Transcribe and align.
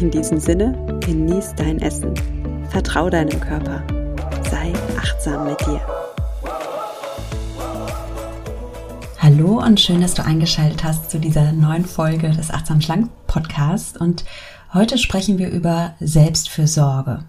In 0.00 0.10
diesem 0.10 0.40
Sinne, 0.40 0.74
genieß 1.04 1.54
dein 1.56 1.80
Essen. 1.80 2.14
Vertrau 2.70 3.10
deinem 3.10 3.38
Körper. 3.40 3.82
Sei 4.50 4.72
achtsam 4.96 5.46
mit 5.46 5.60
dir. 5.60 5.80
Hallo 9.18 9.62
und 9.62 9.78
schön, 9.80 10.00
dass 10.00 10.14
du 10.14 10.24
eingeschaltet 10.24 10.82
hast 10.82 11.10
zu 11.10 11.18
dieser 11.18 11.52
neuen 11.52 11.84
Folge 11.84 12.30
des 12.30 12.50
Achtsam 12.50 12.80
Schlank 12.80 13.10
Podcasts. 13.26 13.96
Und 13.96 14.24
heute 14.72 14.98
sprechen 14.98 15.38
wir 15.38 15.50
über 15.50 15.94
Selbstfürsorge. 16.00 17.24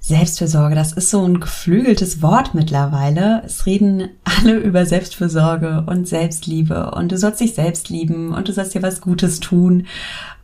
Selbstfürsorge, 0.00 0.74
das 0.74 0.92
ist 0.92 1.10
so 1.10 1.24
ein 1.24 1.38
geflügeltes 1.38 2.22
Wort 2.22 2.54
mittlerweile. 2.54 3.40
Es 3.46 3.66
reden 3.66 4.08
alle 4.24 4.56
über 4.56 4.84
Selbstfürsorge 4.84 5.84
und 5.86 6.08
Selbstliebe 6.08 6.90
und 6.90 7.12
du 7.12 7.16
sollst 7.16 7.40
dich 7.40 7.54
selbst 7.54 7.88
lieben 7.88 8.34
und 8.34 8.48
du 8.48 8.52
sollst 8.52 8.74
dir 8.74 8.82
was 8.82 9.00
Gutes 9.00 9.38
tun. 9.38 9.86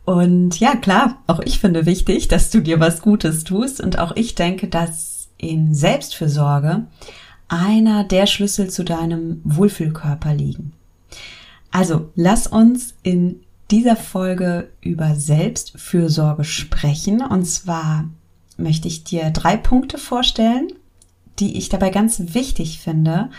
Und 0.09 0.59
ja, 0.59 0.75
klar, 0.75 1.19
auch 1.27 1.39
ich 1.39 1.59
finde 1.59 1.85
wichtig, 1.85 2.27
dass 2.27 2.49
du 2.49 2.61
dir 2.61 2.79
was 2.79 3.03
Gutes 3.03 3.43
tust. 3.43 3.79
Und 3.79 3.99
auch 3.99 4.15
ich 4.15 4.33
denke, 4.33 4.67
dass 4.67 5.27
in 5.37 5.75
Selbstfürsorge 5.75 6.87
einer 7.47 8.03
der 8.05 8.25
Schlüssel 8.25 8.71
zu 8.71 8.83
deinem 8.83 9.39
Wohlfühlkörper 9.43 10.33
liegen. 10.33 10.73
Also, 11.69 12.09
lass 12.15 12.47
uns 12.47 12.95
in 13.03 13.41
dieser 13.69 13.95
Folge 13.95 14.71
über 14.81 15.13
Selbstfürsorge 15.13 16.43
sprechen. 16.43 17.21
Und 17.21 17.45
zwar 17.45 18.05
möchte 18.57 18.87
ich 18.87 19.03
dir 19.03 19.29
drei 19.29 19.57
Punkte 19.57 19.99
vorstellen, 19.99 20.69
die 21.37 21.55
ich 21.55 21.69
dabei 21.69 21.91
ganz 21.91 22.19
wichtig 22.33 22.79
finde 22.79 23.29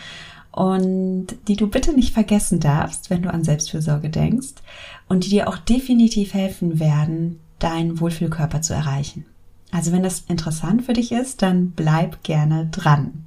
und 0.52 1.26
die 1.48 1.56
du 1.56 1.66
bitte 1.66 1.94
nicht 1.94 2.14
vergessen 2.14 2.60
darfst, 2.60 3.10
wenn 3.10 3.22
du 3.22 3.32
an 3.32 3.42
Selbstfürsorge 3.42 4.08
denkst 4.08 4.54
und 5.10 5.26
die 5.26 5.30
dir 5.30 5.48
auch 5.48 5.58
definitiv 5.58 6.34
helfen 6.34 6.78
werden, 6.78 7.40
deinen 7.58 8.00
Wohlfühlkörper 8.00 8.62
zu 8.62 8.72
erreichen. 8.72 9.26
Also 9.72 9.92
wenn 9.92 10.04
das 10.04 10.20
interessant 10.28 10.84
für 10.84 10.92
dich 10.92 11.10
ist, 11.10 11.42
dann 11.42 11.72
bleib 11.72 12.22
gerne 12.22 12.68
dran. 12.70 13.26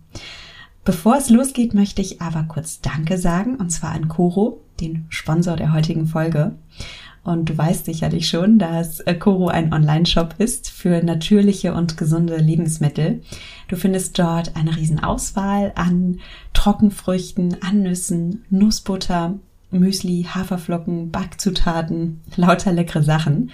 Bevor 0.85 1.17
es 1.17 1.29
losgeht, 1.29 1.73
möchte 1.73 2.01
ich 2.01 2.21
aber 2.21 2.43
kurz 2.43 2.79
Danke 2.79 3.17
sagen, 3.17 3.57
und 3.57 3.69
zwar 3.69 3.91
an 3.91 4.07
Koro, 4.07 4.61
den 4.79 5.05
Sponsor 5.09 5.57
der 5.57 5.73
heutigen 5.73 6.07
Folge. 6.07 6.55
Und 7.23 7.49
du 7.49 7.57
weißt 7.57 7.85
sicherlich 7.85 8.29
schon, 8.29 8.59
dass 8.59 9.03
Koro 9.19 9.49
ein 9.49 9.73
Online-Shop 9.73 10.35
ist 10.37 10.69
für 10.69 11.03
natürliche 11.03 11.73
und 11.73 11.97
gesunde 11.97 12.37
Lebensmittel. 12.37 13.21
Du 13.67 13.75
findest 13.75 14.17
dort 14.17 14.55
eine 14.55 14.75
Riesenauswahl 14.75 15.73
an 15.75 16.19
Trockenfrüchten, 16.53 17.57
an 17.61 17.83
Nüssen, 17.83 18.45
Nussbutter, 18.49 19.39
Müsli, 19.73 20.27
Haferflocken, 20.29 21.11
Backzutaten, 21.11 22.21
lauter 22.35 22.71
leckere 22.71 23.03
Sachen. 23.03 23.51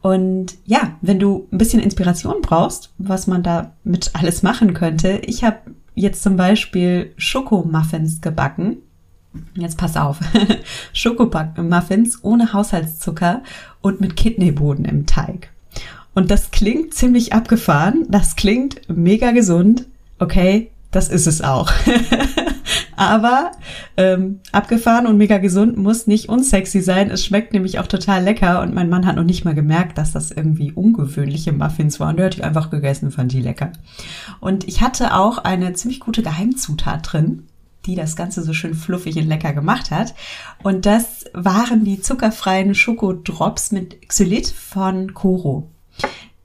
Und 0.00 0.56
ja, 0.64 0.96
wenn 1.00 1.18
du 1.18 1.48
ein 1.52 1.58
bisschen 1.58 1.82
Inspiration 1.82 2.36
brauchst, 2.42 2.92
was 2.98 3.26
man 3.26 3.42
da 3.42 3.72
mit 3.84 4.10
alles 4.14 4.42
machen 4.42 4.74
könnte, 4.74 5.20
ich 5.24 5.44
habe 5.44 5.58
jetzt 5.94 6.22
zum 6.22 6.36
Beispiel 6.36 7.12
Schokomuffins 7.16 8.20
gebacken. 8.20 8.78
Jetzt 9.54 9.76
pass 9.76 9.96
auf. 9.96 10.18
Schokomuffins 10.92 12.22
ohne 12.22 12.52
Haushaltszucker 12.52 13.42
und 13.80 14.00
mit 14.00 14.16
Kidneyboden 14.16 14.84
im 14.84 15.06
Teig. 15.06 15.50
Und 16.14 16.30
das 16.30 16.50
klingt 16.50 16.94
ziemlich 16.94 17.32
abgefahren. 17.32 18.06
Das 18.08 18.36
klingt 18.36 18.80
mega 18.88 19.32
gesund. 19.32 19.86
Okay, 20.18 20.70
das 20.90 21.08
ist 21.08 21.26
es 21.26 21.42
auch. 21.42 21.70
Aber 22.98 23.52
ähm, 23.96 24.40
abgefahren 24.50 25.06
und 25.06 25.18
mega 25.18 25.38
gesund 25.38 25.76
muss 25.76 26.08
nicht 26.08 26.28
unsexy 26.28 26.80
sein. 26.80 27.12
Es 27.12 27.24
schmeckt 27.24 27.52
nämlich 27.52 27.78
auch 27.78 27.86
total 27.86 28.24
lecker 28.24 28.60
und 28.60 28.74
mein 28.74 28.90
Mann 28.90 29.06
hat 29.06 29.14
noch 29.14 29.22
nicht 29.22 29.44
mal 29.44 29.54
gemerkt, 29.54 29.98
dass 29.98 30.10
das 30.10 30.32
irgendwie 30.32 30.72
ungewöhnliche 30.72 31.52
Muffins 31.52 32.00
waren. 32.00 32.16
Der 32.16 32.26
hat 32.26 32.36
die 32.36 32.42
einfach 32.42 32.70
gegessen, 32.70 33.12
fand 33.12 33.32
die 33.32 33.40
lecker. 33.40 33.70
Und 34.40 34.66
ich 34.66 34.80
hatte 34.80 35.14
auch 35.14 35.38
eine 35.38 35.74
ziemlich 35.74 36.00
gute 36.00 36.22
Geheimzutat 36.22 37.12
drin 37.12 37.44
die 37.86 37.94
das 37.94 38.16
Ganze 38.16 38.42
so 38.42 38.52
schön 38.52 38.74
fluffig 38.74 39.16
und 39.16 39.28
lecker 39.28 39.54
gemacht 39.54 39.90
hat. 39.90 40.12
Und 40.62 40.84
das 40.84 41.24
waren 41.32 41.84
die 41.84 42.00
zuckerfreien 42.00 42.74
Schokodrops 42.74 43.70
mit 43.70 44.08
Xylit 44.08 44.48
von 44.48 45.14
Koro 45.14 45.70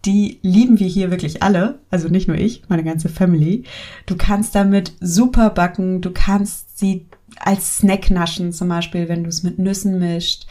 die 0.05 0.39
lieben 0.41 0.79
wir 0.79 0.87
hier 0.87 1.11
wirklich 1.11 1.41
alle, 1.43 1.79
also 1.89 2.09
nicht 2.09 2.27
nur 2.27 2.37
ich, 2.37 2.63
meine 2.67 2.83
ganze 2.83 3.09
Family. 3.09 3.63
Du 4.05 4.17
kannst 4.17 4.53
damit 4.53 4.93
super 4.99 5.49
backen, 5.49 6.01
du 6.01 6.11
kannst 6.11 6.77
sie 6.77 7.05
als 7.37 7.77
Snack 7.77 8.09
naschen, 8.09 8.51
zum 8.51 8.67
Beispiel, 8.69 9.07
wenn 9.07 9.23
du 9.23 9.29
es 9.29 9.43
mit 9.43 9.59
Nüssen 9.59 9.99
mischt. 9.99 10.45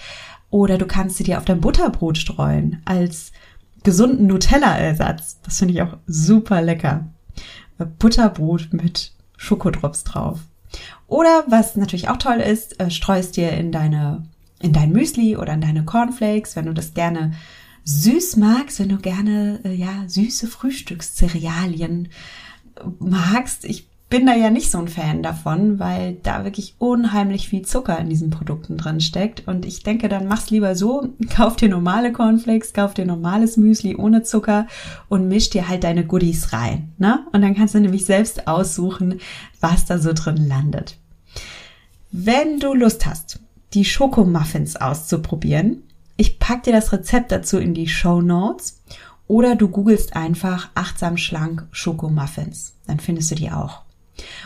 Oder 0.51 0.79
du 0.79 0.87
kannst 0.87 1.17
sie 1.17 1.25
dir 1.25 1.39
auf 1.39 1.45
dein 1.45 1.61
Butterbrot 1.61 2.19
streuen, 2.19 2.83
als 2.85 3.33
gesunden 3.85 4.27
Nutella-Ersatz. 4.27 5.41
Das 5.43 5.59
finde 5.59 5.75
ich 5.75 5.83
auch 5.83 5.97
super 6.07 6.61
lecker. 6.63 7.09
Butterbrot 7.99 8.73
mit 8.73 9.13
Schokodrops 9.37 10.05
drauf. 10.05 10.41
Oder 11.07 11.45
was 11.49 11.77
natürlich 11.77 12.09
auch 12.09 12.17
toll 12.17 12.39
ist, 12.39 12.81
äh, 12.81 12.91
streust 12.91 13.37
dir 13.37 13.51
in 13.53 13.73
deine 13.73 14.25
in 14.61 14.73
dein 14.73 14.93
Müsli 14.93 15.37
oder 15.37 15.55
in 15.55 15.61
deine 15.61 15.85
Cornflakes, 15.85 16.55
wenn 16.55 16.67
du 16.67 16.73
das 16.73 16.95
gerne 16.95 17.33
süß 17.85 18.37
magst, 18.37 18.79
wenn 18.81 18.89
du 18.89 18.99
gerne 18.99 19.61
äh, 19.65 19.75
ja 19.75 20.05
süße 20.07 20.47
Frühstückscerealien 20.47 22.09
äh, 22.77 22.81
magst, 22.99 23.65
ich 23.65 23.89
bin 24.13 24.27
da 24.27 24.35
ja 24.35 24.51
nicht 24.51 24.71
so 24.71 24.77
ein 24.77 24.89
Fan 24.89 25.23
davon, 25.23 25.79
weil 25.79 26.19
da 26.23 26.45
wirklich 26.45 26.75
unheimlich 26.79 27.49
viel 27.49 27.63
Zucker 27.63 27.99
in 27.99 28.11
diesen 28.11 28.29
Produkten 28.29 28.77
drin 28.77 29.01
steckt. 29.01 29.49
Und 29.49 29.65
ich 29.65 29.85
denke, 29.85 30.11
dann 30.11 30.29
mach's 30.29 30.51
lieber 30.51 30.77
so, 30.77 31.09
kauf 31.35 31.57
dir 31.57 31.71
normale 31.71 32.13
Cornflakes, 32.13 32.75
kauf 32.75 32.93
dir 32.93 33.07
normales 33.07 33.57
Müsli 33.57 33.97
ohne 33.97 34.23
Zucker 34.23 34.67
und 35.09 35.29
misch 35.29 35.49
dir 35.49 35.67
halt 35.67 35.83
deine 35.83 36.05
Goodies 36.05 36.53
rein. 36.53 36.93
Ne? 36.99 37.25
Und 37.33 37.41
dann 37.41 37.55
kannst 37.55 37.75
du 37.75 37.81
nämlich 37.81 38.05
selbst 38.05 38.47
aussuchen, 38.47 39.19
was 39.61 39.87
da 39.87 39.97
so 39.97 40.13
drin 40.13 40.47
landet. 40.47 40.99
Wenn 42.11 42.61
du 42.61 42.75
Lust 42.75 43.07
hast, 43.07 43.41
die 43.73 43.87
Schokomuffins 43.87 44.77
auszuprobieren, 44.77 45.85
ich 46.17 46.39
pack 46.39 46.63
dir 46.65 46.73
das 46.73 46.93
Rezept 46.93 47.33
dazu 47.33 47.59
in 47.59 47.75
die 47.75 47.89
Show 47.89 48.21
Notes 48.21 48.83
oder 49.27 49.57
du 49.57 49.69
googelst 49.69 50.15
einfach 50.15 50.69
achtsam 50.75 51.17
schlank 51.17 51.67
Schokomuffins. 51.71 52.75
Dann 52.87 53.01
findest 53.01 53.31
du 53.31 53.35
die 53.35 53.51
auch. 53.51 53.83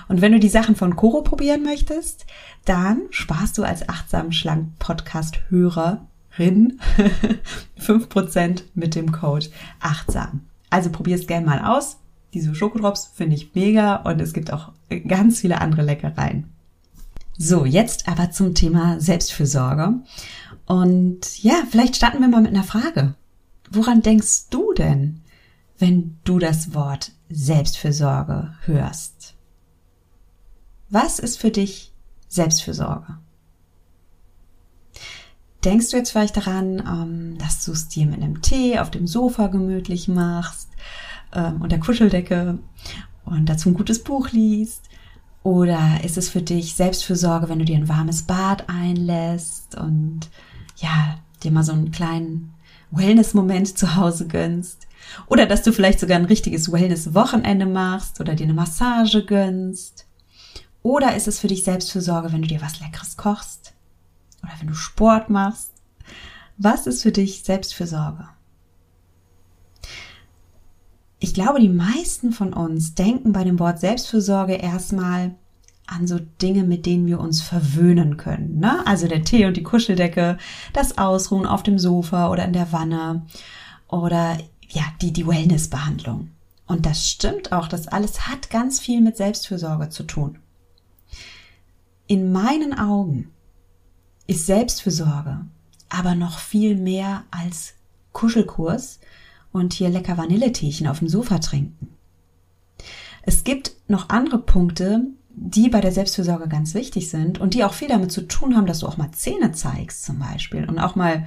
Und 0.09 0.21
wenn 0.21 0.33
du 0.33 0.39
die 0.39 0.49
Sachen 0.49 0.77
von 0.77 0.97
Coro 0.97 1.23
probieren 1.23 1.63
möchtest, 1.63 2.27
dann 2.65 3.03
sparst 3.11 3.59
du 3.59 3.65
als 3.65 3.89
achtsam 3.89 4.33
schlank 4.33 4.79
Podcast 4.79 5.41
Hörerin 5.49 6.81
5% 7.81 8.63
mit 8.75 8.95
dem 8.95 9.13
Code 9.13 9.47
achtsam. 9.81 10.43
Also 10.71 10.91
probier's 10.91 11.27
gerne 11.27 11.47
mal 11.47 11.65
aus. 11.65 11.99
Diese 12.33 12.55
Schokodrops 12.55 13.11
finde 13.15 13.37
ich 13.37 13.55
mega 13.55 13.97
und 13.97 14.21
es 14.21 14.33
gibt 14.33 14.53
auch 14.53 14.73
ganz 15.09 15.41
viele 15.41 15.61
andere 15.61 15.83
Leckereien. 15.83 16.53
So, 17.39 17.67
jetzt 17.67 18.09
aber 18.09 18.31
zum 18.31 18.55
Thema 18.55 18.99
Selbstfürsorge. 18.99 19.95
Und 20.67 21.43
ja, 21.43 21.63
vielleicht 21.71 21.97
starten 21.97 22.21
wir 22.21 22.29
mal 22.29 22.43
mit 22.43 22.53
einer 22.53 22.65
Frage. 22.65 23.15
Woran 23.71 24.03
denkst 24.03 24.49
du 24.51 24.73
denn, 24.73 25.23
wenn 25.79 26.19
du 26.25 26.39
das 26.39 26.75
Wort 26.75 27.13
Selbstfürsorge 27.29 28.55
hörst? 28.65 29.35
Was 30.89 31.19
ist 31.19 31.39
für 31.39 31.51
dich 31.51 31.93
Selbstfürsorge? 32.29 33.19
Denkst 35.65 35.91
du 35.91 35.97
jetzt 35.97 36.11
vielleicht 36.13 36.37
daran, 36.37 36.79
ähm, 36.87 37.39
dass 37.39 37.65
du 37.65 37.73
es 37.73 37.89
dir 37.89 38.07
mit 38.07 38.23
einem 38.23 38.41
Tee 38.41 38.79
auf 38.79 38.91
dem 38.91 39.07
Sofa 39.07 39.49
gemütlich 39.49 40.07
machst, 40.07 40.69
ähm, 41.33 41.61
unter 41.61 41.79
Kuscheldecke 41.79 42.59
und 43.25 43.49
dazu 43.49 43.71
ein 43.71 43.75
gutes 43.75 44.03
Buch 44.03 44.31
liest? 44.31 44.83
Oder 45.43 46.05
ist 46.05 46.19
es 46.19 46.29
für 46.29 46.43
dich 46.43 46.75
Selbstfürsorge, 46.75 47.49
wenn 47.49 47.59
du 47.59 47.65
dir 47.65 47.77
ein 47.77 47.89
warmes 47.89 48.25
Bad 48.25 48.69
einlässt 48.69 49.77
und 49.77 50.29
ja, 50.77 51.19
dir 51.43 51.51
mal 51.51 51.63
so 51.63 51.73
einen 51.73 51.91
kleinen 51.91 52.55
Wellness-Moment 52.91 53.77
zu 53.77 53.97
Hause 53.97 54.27
gönnst. 54.27 54.87
Oder 55.27 55.47
dass 55.47 55.63
du 55.63 55.73
vielleicht 55.73 56.01
sogar 56.01 56.17
ein 56.17 56.25
richtiges 56.25 56.73
Wellness-Wochenende 56.73 57.67
machst 57.67 58.21
oder 58.21 58.35
dir 58.35 58.45
eine 58.45 58.55
Massage 58.55 59.25
gönnst. 59.25 60.07
Oder 60.83 61.17
ist 61.17 61.29
es 61.29 61.39
für 61.39 61.49
dich 61.49 61.65
Selbstfürsorge, 61.65 62.33
wenn 62.33 62.43
du 62.43 62.49
dir 62.49 62.63
was 62.63 62.81
Leckeres 62.81 63.17
kochst? 63.17 63.75
Oder 64.43 64.53
wenn 64.61 64.69
du 64.69 64.75
Sport 64.75 65.31
machst? 65.31 65.73
Was 66.59 66.87
ist 66.87 67.03
für 67.03 67.13
dich 67.13 67.43
Selbstfürsorge? 67.43 68.29
ich 71.19 71.35
glaube, 71.35 71.61
die 71.61 71.69
meisten 71.69 72.33
von 72.33 72.53
uns 72.53 72.95
denken 72.95 73.33
bei 73.33 73.45
dem 73.45 73.59
Wort 73.59 73.81
Selbstfürsorge 73.81 74.55
erstmal 74.55 75.35
an 75.87 76.07
so 76.07 76.19
Dinge, 76.19 76.65
mit 76.65 76.87
denen 76.87 77.07
wir 77.07 77.21
uns 77.21 77.43
verwöhnen 77.43 78.17
können. 78.17 78.59
Ne? 78.59 78.87
Also 78.87 79.07
der 79.09 79.25
Tee 79.25 79.47
und 79.47 79.57
die 79.57 79.63
Kuscheldecke, 79.63 80.39
das 80.73 80.99
Ausruhen 80.99 81.47
auf 81.47 81.63
dem 81.63 81.79
Sofa 81.79 82.31
oder 82.31 82.45
in 82.45 82.53
der 82.53 82.73
Wanne 82.73 83.27
oder 83.89 84.39
ja, 84.69 84.83
die, 85.01 85.13
die 85.13 85.27
Wellnessbehandlung. 85.27 86.31
Und 86.67 86.87
das 86.87 87.09
stimmt 87.09 87.53
auch, 87.53 87.69
das 87.69 87.87
alles 87.87 88.27
hat 88.27 88.51
ganz 88.51 88.81
viel 88.81 89.01
mit 89.01 89.17
Selbstfürsorge 89.17 89.89
zu 89.89 90.03
tun. 90.03 90.39
In 92.09 92.33
meinen 92.33 92.77
Augen 92.77 93.31
ist 94.27 94.47
Selbstfürsorge 94.47 95.47
aber 95.89 96.15
noch 96.15 96.39
viel 96.39 96.77
mehr 96.77 97.25
als 97.31 97.75
Kuschelkurs 98.13 99.01
und 99.53 99.73
hier 99.73 99.89
lecker 99.89 100.17
Vanilleteechen 100.17 100.87
auf 100.87 100.99
dem 100.99 101.09
Sofa 101.09 101.39
trinken. 101.39 101.89
Es 103.23 103.45
gibt 103.45 103.73
noch 103.89 104.09
andere 104.09 104.39
Punkte, 104.39 105.05
die 105.39 105.69
bei 105.69 105.83
der 105.83 105.93
Selbstfürsorge 105.93 106.49
ganz 106.49 106.73
wichtig 106.73 107.11
sind 107.11 107.39
und 107.39 107.53
die 107.53 107.63
auch 107.63 107.75
viel 107.75 107.89
damit 107.89 108.11
zu 108.11 108.23
tun 108.23 108.57
haben, 108.57 108.67
dass 108.67 108.81
du 108.81 108.87
auch 108.87 108.97
mal 108.97 109.13
Zähne 109.13 109.53
zeigst 109.53 110.05
zum 110.05 110.19
Beispiel 110.19 110.65
und 110.65 110.79
auch 110.79 110.97
mal, 110.97 111.27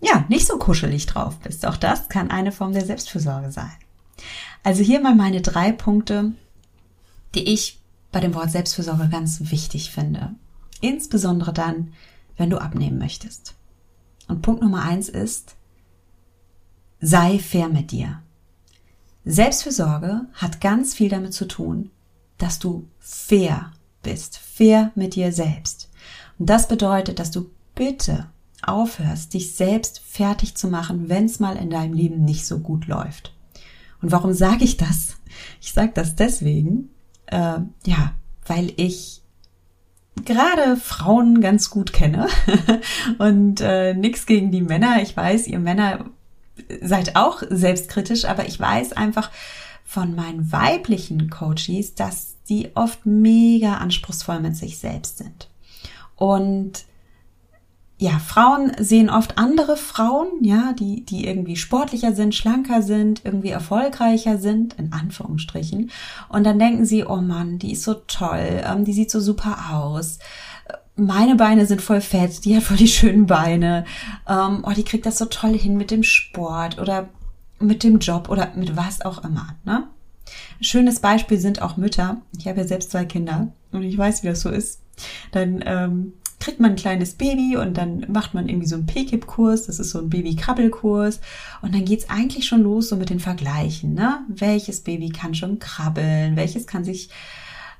ja, 0.00 0.24
nicht 0.28 0.46
so 0.46 0.58
kuschelig 0.58 1.06
drauf 1.06 1.38
bist. 1.38 1.64
Auch 1.64 1.76
das 1.76 2.08
kann 2.08 2.30
eine 2.30 2.50
Form 2.50 2.72
der 2.72 2.84
Selbstfürsorge 2.84 3.52
sein. 3.52 3.72
Also 4.64 4.82
hier 4.82 5.00
mal 5.00 5.14
meine 5.14 5.42
drei 5.42 5.70
Punkte, 5.70 6.32
die 7.36 7.52
ich 7.52 7.80
bei 8.10 8.18
dem 8.18 8.34
Wort 8.34 8.50
Selbstfürsorge 8.50 9.08
ganz 9.08 9.38
wichtig 9.52 9.92
finde. 9.92 10.34
Insbesondere 10.80 11.52
dann, 11.52 11.92
wenn 12.36 12.50
du 12.50 12.58
abnehmen 12.58 12.98
möchtest. 12.98 13.54
Und 14.26 14.42
Punkt 14.42 14.60
Nummer 14.60 14.82
eins 14.82 15.08
ist, 15.08 15.54
sei 17.00 17.38
fair 17.38 17.68
mit 17.68 17.92
dir. 17.92 18.22
Selbstfürsorge 19.24 20.26
hat 20.34 20.60
ganz 20.60 20.94
viel 20.94 21.08
damit 21.08 21.32
zu 21.32 21.46
tun, 21.46 21.90
dass 22.38 22.58
du 22.58 22.88
fair 22.98 23.72
bist, 24.02 24.38
fair 24.38 24.92
mit 24.94 25.14
dir 25.14 25.32
selbst. 25.32 25.90
Und 26.38 26.50
das 26.50 26.68
bedeutet, 26.68 27.18
dass 27.18 27.30
du 27.30 27.50
bitte 27.74 28.26
aufhörst, 28.62 29.34
dich 29.34 29.54
selbst 29.54 30.00
fertig 30.00 30.56
zu 30.56 30.68
machen, 30.68 31.08
wenn 31.08 31.26
es 31.26 31.40
mal 31.40 31.56
in 31.56 31.70
deinem 31.70 31.94
Leben 31.94 32.24
nicht 32.24 32.46
so 32.46 32.58
gut 32.58 32.86
läuft. 32.86 33.34
Und 34.02 34.12
warum 34.12 34.32
sage 34.32 34.64
ich 34.64 34.76
das? 34.76 35.16
Ich 35.60 35.72
sage 35.72 35.92
das 35.94 36.16
deswegen, 36.16 36.90
äh, 37.26 37.58
ja, 37.84 38.12
weil 38.46 38.72
ich 38.76 39.22
gerade 40.24 40.76
Frauen 40.76 41.40
ganz 41.40 41.70
gut 41.70 41.92
kenne 41.92 42.28
und 43.18 43.60
äh, 43.60 43.94
nichts 43.94 44.26
gegen 44.26 44.50
die 44.50 44.62
Männer. 44.62 45.02
Ich 45.02 45.16
weiß, 45.16 45.46
ihr 45.46 45.58
Männer 45.58 46.06
seid 46.80 47.16
auch 47.16 47.42
selbstkritisch, 47.48 48.24
aber 48.24 48.46
ich 48.46 48.58
weiß 48.58 48.94
einfach, 48.94 49.30
von 49.86 50.16
meinen 50.16 50.50
weiblichen 50.50 51.30
Coaches, 51.30 51.94
dass 51.94 52.36
die 52.48 52.70
oft 52.74 53.06
mega 53.06 53.76
anspruchsvoll 53.76 54.40
mit 54.40 54.56
sich 54.56 54.78
selbst 54.78 55.18
sind. 55.18 55.48
Und 56.16 56.84
ja, 57.98 58.18
Frauen 58.18 58.72
sehen 58.78 59.08
oft 59.08 59.38
andere 59.38 59.76
Frauen, 59.76 60.28
ja, 60.42 60.74
die, 60.74 61.06
die 61.06 61.26
irgendwie 61.26 61.56
sportlicher 61.56 62.12
sind, 62.12 62.34
schlanker 62.34 62.82
sind, 62.82 63.22
irgendwie 63.24 63.48
erfolgreicher 63.50 64.36
sind, 64.36 64.74
in 64.74 64.92
Anführungsstrichen. 64.92 65.90
Und 66.28 66.44
dann 66.44 66.58
denken 66.58 66.84
sie, 66.84 67.04
oh 67.04 67.22
Mann, 67.22 67.58
die 67.58 67.72
ist 67.72 67.84
so 67.84 67.94
toll, 67.94 68.62
ähm, 68.64 68.84
die 68.84 68.92
sieht 68.92 69.10
so 69.10 69.20
super 69.20 69.70
aus. 69.72 70.18
Meine 70.96 71.36
Beine 71.36 71.64
sind 71.64 71.80
voll 71.80 72.00
fett, 72.00 72.44
die 72.44 72.56
hat 72.56 72.64
voll 72.64 72.76
die 72.76 72.88
schönen 72.88 73.26
Beine. 73.26 73.84
Ähm, 74.28 74.64
oh, 74.66 74.72
die 74.72 74.84
kriegt 74.84 75.06
das 75.06 75.16
so 75.16 75.26
toll 75.26 75.56
hin 75.56 75.76
mit 75.76 75.90
dem 75.90 76.02
Sport 76.02 76.78
oder 76.78 77.08
mit 77.58 77.82
dem 77.82 77.98
Job 77.98 78.28
oder 78.28 78.52
mit 78.54 78.76
was 78.76 79.00
auch 79.02 79.24
immer. 79.24 79.56
Ne? 79.64 79.84
Schönes 80.60 81.00
Beispiel 81.00 81.38
sind 81.38 81.62
auch 81.62 81.76
Mütter. 81.76 82.20
Ich 82.38 82.46
habe 82.46 82.60
ja 82.60 82.66
selbst 82.66 82.90
zwei 82.90 83.04
Kinder 83.04 83.48
und 83.72 83.82
ich 83.82 83.96
weiß, 83.96 84.22
wie 84.22 84.28
das 84.28 84.40
so 84.40 84.50
ist. 84.50 84.80
Dann 85.32 85.62
ähm, 85.66 86.12
kriegt 86.40 86.60
man 86.60 86.72
ein 86.72 86.76
kleines 86.76 87.14
Baby 87.14 87.56
und 87.56 87.76
dann 87.76 88.06
macht 88.08 88.34
man 88.34 88.48
irgendwie 88.48 88.66
so 88.66 88.76
einen 88.76 88.86
PKIP-Kurs, 88.86 89.66
das 89.66 89.78
ist 89.78 89.90
so 89.90 89.98
ein 89.98 90.10
Baby-Krabbelkurs 90.10 91.20
und 91.62 91.74
dann 91.74 91.84
geht's 91.84 92.08
eigentlich 92.10 92.46
schon 92.46 92.62
los 92.62 92.88
so 92.88 92.96
mit 92.96 93.10
den 93.10 93.20
Vergleichen, 93.20 93.94
ne? 93.94 94.20
Welches 94.28 94.80
Baby 94.80 95.10
kann 95.10 95.34
schon 95.34 95.58
krabbeln, 95.58 96.36
welches 96.36 96.66
kann 96.66 96.84
sich 96.84 97.10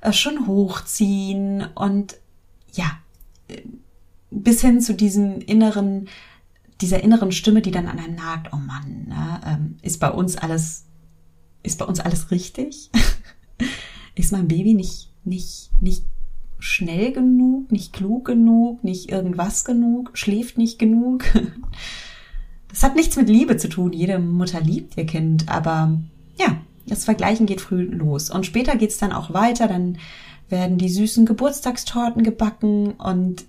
äh, 0.00 0.12
schon 0.12 0.46
hochziehen 0.46 1.66
und 1.74 2.16
ja, 2.72 2.98
äh, 3.48 3.62
bis 4.30 4.60
hin 4.60 4.80
zu 4.80 4.94
diesem 4.94 5.40
inneren 5.40 6.08
dieser 6.80 7.02
inneren 7.02 7.32
Stimme, 7.32 7.62
die 7.62 7.70
dann 7.70 7.88
an 7.88 7.98
einem 7.98 8.14
nagt, 8.14 8.52
oh 8.52 8.56
Mann, 8.56 9.06
ne, 9.08 9.40
ähm, 9.46 9.76
ist 9.82 9.98
bei 9.98 10.10
uns 10.10 10.36
alles, 10.36 10.84
ist 11.62 11.78
bei 11.78 11.84
uns 11.84 12.00
alles 12.00 12.30
richtig? 12.30 12.90
ist 14.14 14.32
mein 14.32 14.48
Baby 14.48 14.74
nicht, 14.74 15.10
nicht, 15.24 15.70
nicht 15.80 16.04
schnell 16.58 17.12
genug, 17.12 17.70
nicht 17.70 17.92
klug 17.92 18.26
genug, 18.26 18.82
nicht 18.84 19.10
irgendwas 19.10 19.64
genug, 19.64 20.10
schläft 20.14 20.58
nicht 20.58 20.78
genug? 20.78 21.24
Das 22.68 22.82
hat 22.82 22.94
nichts 22.94 23.16
mit 23.16 23.30
Liebe 23.30 23.56
zu 23.56 23.70
tun. 23.70 23.94
Jede 23.94 24.18
Mutter 24.18 24.60
liebt 24.60 24.98
ihr 24.98 25.06
Kind, 25.06 25.48
aber 25.48 25.98
ja, 26.38 26.58
das 26.86 27.06
Vergleichen 27.06 27.46
geht 27.46 27.62
früh 27.62 27.84
los. 27.84 28.28
Und 28.28 28.44
später 28.44 28.76
geht's 28.76 28.98
dann 28.98 29.12
auch 29.12 29.32
weiter, 29.32 29.66
dann 29.66 29.96
werden 30.50 30.76
die 30.76 30.90
süßen 30.90 31.24
Geburtstagstorten 31.24 32.22
gebacken 32.22 32.90
und 32.92 33.46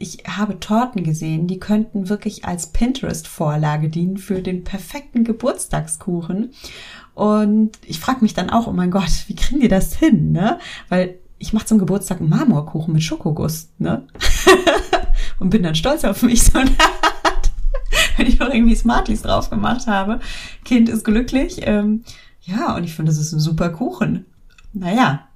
ich 0.00 0.24
habe 0.26 0.60
Torten 0.60 1.02
gesehen, 1.02 1.46
die 1.46 1.58
könnten 1.58 2.08
wirklich 2.08 2.44
als 2.44 2.68
Pinterest-Vorlage 2.68 3.88
dienen 3.88 4.16
für 4.16 4.42
den 4.42 4.64
perfekten 4.64 5.24
Geburtstagskuchen. 5.24 6.52
Und 7.14 7.72
ich 7.84 7.98
frage 7.98 8.20
mich 8.22 8.34
dann 8.34 8.50
auch, 8.50 8.66
oh 8.66 8.72
mein 8.72 8.90
Gott, 8.90 9.10
wie 9.26 9.34
kriegen 9.34 9.60
die 9.60 9.68
das 9.68 9.94
hin, 9.96 10.32
ne? 10.32 10.58
Weil 10.88 11.18
ich 11.38 11.52
mache 11.52 11.66
zum 11.66 11.78
Geburtstag 11.78 12.20
einen 12.20 12.30
Marmorkuchen 12.30 12.92
mit 12.92 13.02
Schokoguss, 13.02 13.70
ne? 13.78 14.06
Und 15.40 15.50
bin 15.50 15.62
dann 15.62 15.74
stolz 15.74 16.04
auf 16.04 16.22
mich, 16.22 16.42
so 16.44 16.58
wenn 18.16 18.26
ich 18.26 18.38
noch 18.38 18.52
irgendwie 18.52 18.74
Smarties 18.74 19.22
drauf 19.22 19.50
gemacht 19.50 19.86
habe. 19.86 20.20
Kind 20.64 20.88
ist 20.88 21.04
glücklich. 21.04 21.60
Ähm, 21.62 22.04
ja, 22.42 22.76
und 22.76 22.84
ich 22.84 22.94
finde, 22.94 23.10
das 23.10 23.20
ist 23.20 23.32
ein 23.32 23.40
super 23.40 23.70
Kuchen. 23.70 24.26
Naja, 24.72 25.27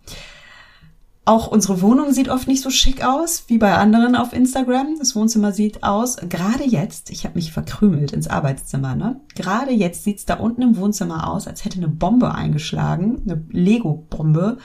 auch 1.25 1.47
unsere 1.47 1.81
Wohnung 1.83 2.13
sieht 2.13 2.29
oft 2.29 2.49
nicht 2.49 2.63
so 2.63 2.71
schick 2.71 3.05
aus 3.05 3.45
wie 3.47 3.59
bei 3.59 3.77
anderen 3.77 4.17
auf 4.17 4.33
Instagram. 4.33 4.99
Das 4.99 5.15
Wohnzimmer 5.15 5.53
sieht 5.53 5.85
aus, 5.85 6.17
gerade 6.17 6.65
jetzt, 6.65 7.11
ich 7.11 7.25
habe 7.25 7.37
mich 7.37 7.53
verkrümelt 7.53 8.13
ins 8.13 8.27
Arbeitszimmer, 8.27 8.97
ne? 8.97 9.21
Gerade 9.37 9.71
jetzt 9.71 10.03
sieht's 10.03 10.25
da 10.25 10.35
unten 10.35 10.63
im 10.63 10.77
Wohnzimmer 10.77 11.29
aus, 11.29 11.47
als 11.47 11.65
hätte 11.65 11.79
eine 11.79 11.89
Bombe 11.89 12.35
eingeschlagen, 12.35 13.23
eine 13.25 13.45
Lego-Bombe. 13.51 14.59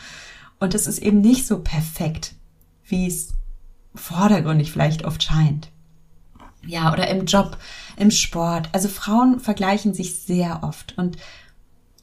Und 0.59 0.73
es 0.73 0.87
ist 0.87 0.97
eben 0.97 1.21
nicht 1.21 1.45
so 1.45 1.59
perfekt, 1.59 2.33
wie 2.85 3.05
es 3.05 3.33
vordergründig 3.93 4.71
vielleicht 4.71 5.05
oft 5.05 5.21
scheint. 5.21 5.69
Ja, 6.65 6.91
oder 6.91 7.07
im 7.07 7.25
Job, 7.25 7.57
im 7.97 8.09
Sport. 8.09 8.69
Also 8.71 8.87
Frauen 8.87 9.39
vergleichen 9.39 9.93
sich 9.93 10.21
sehr 10.21 10.63
oft. 10.63 10.97
Und 10.97 11.17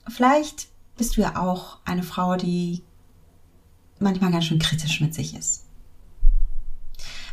vielleicht 0.08 0.68
bist 0.96 1.16
du 1.16 1.22
ja 1.22 1.42
auch 1.42 1.78
eine 1.84 2.04
Frau, 2.04 2.36
die 2.36 2.84
manchmal 4.04 4.30
ganz 4.30 4.44
schön 4.44 4.60
kritisch 4.60 5.00
mit 5.00 5.14
sich 5.14 5.34
ist. 5.34 5.64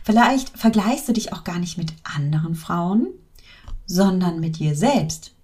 Vielleicht 0.03 0.57
vergleichst 0.57 1.07
du 1.07 1.13
dich 1.13 1.31
auch 1.31 1.43
gar 1.43 1.59
nicht 1.59 1.77
mit 1.77 1.93
anderen 2.03 2.55
Frauen, 2.55 3.07
sondern 3.85 4.39
mit 4.39 4.57
dir 4.57 4.75
selbst. 4.75 5.35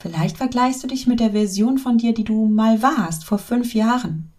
Vielleicht 0.00 0.36
vergleichst 0.36 0.82
du 0.82 0.88
dich 0.88 1.06
mit 1.06 1.20
der 1.20 1.32
Version 1.32 1.78
von 1.78 1.98
dir, 1.98 2.14
die 2.14 2.24
du 2.24 2.46
mal 2.46 2.82
warst, 2.82 3.24
vor 3.24 3.38
fünf 3.38 3.74
Jahren 3.74 4.30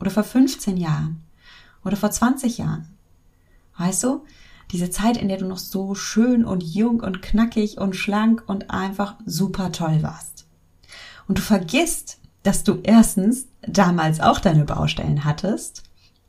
oder 0.00 0.10
vor 0.10 0.24
15 0.24 0.76
Jahren 0.76 1.22
oder 1.84 1.96
vor 1.96 2.10
20 2.10 2.58
Jahren. 2.58 2.88
Weißt 3.76 4.02
du, 4.04 4.24
diese 4.70 4.90
Zeit, 4.90 5.16
in 5.16 5.28
der 5.28 5.38
du 5.38 5.46
noch 5.46 5.58
so 5.58 5.94
schön 5.94 6.44
und 6.44 6.62
jung 6.62 7.00
und 7.00 7.22
knackig 7.22 7.78
und 7.78 7.96
schlank 7.96 8.44
und 8.46 8.70
einfach 8.70 9.16
super 9.24 9.72
toll 9.72 10.02
warst. 10.02 10.46
Und 11.26 11.38
du 11.38 11.42
vergisst, 11.42 12.18
dass 12.42 12.64
du 12.64 12.80
erstens 12.82 13.46
damals 13.62 14.20
auch 14.20 14.40
deine 14.40 14.64
Baustellen 14.64 15.24
hattest 15.24 15.82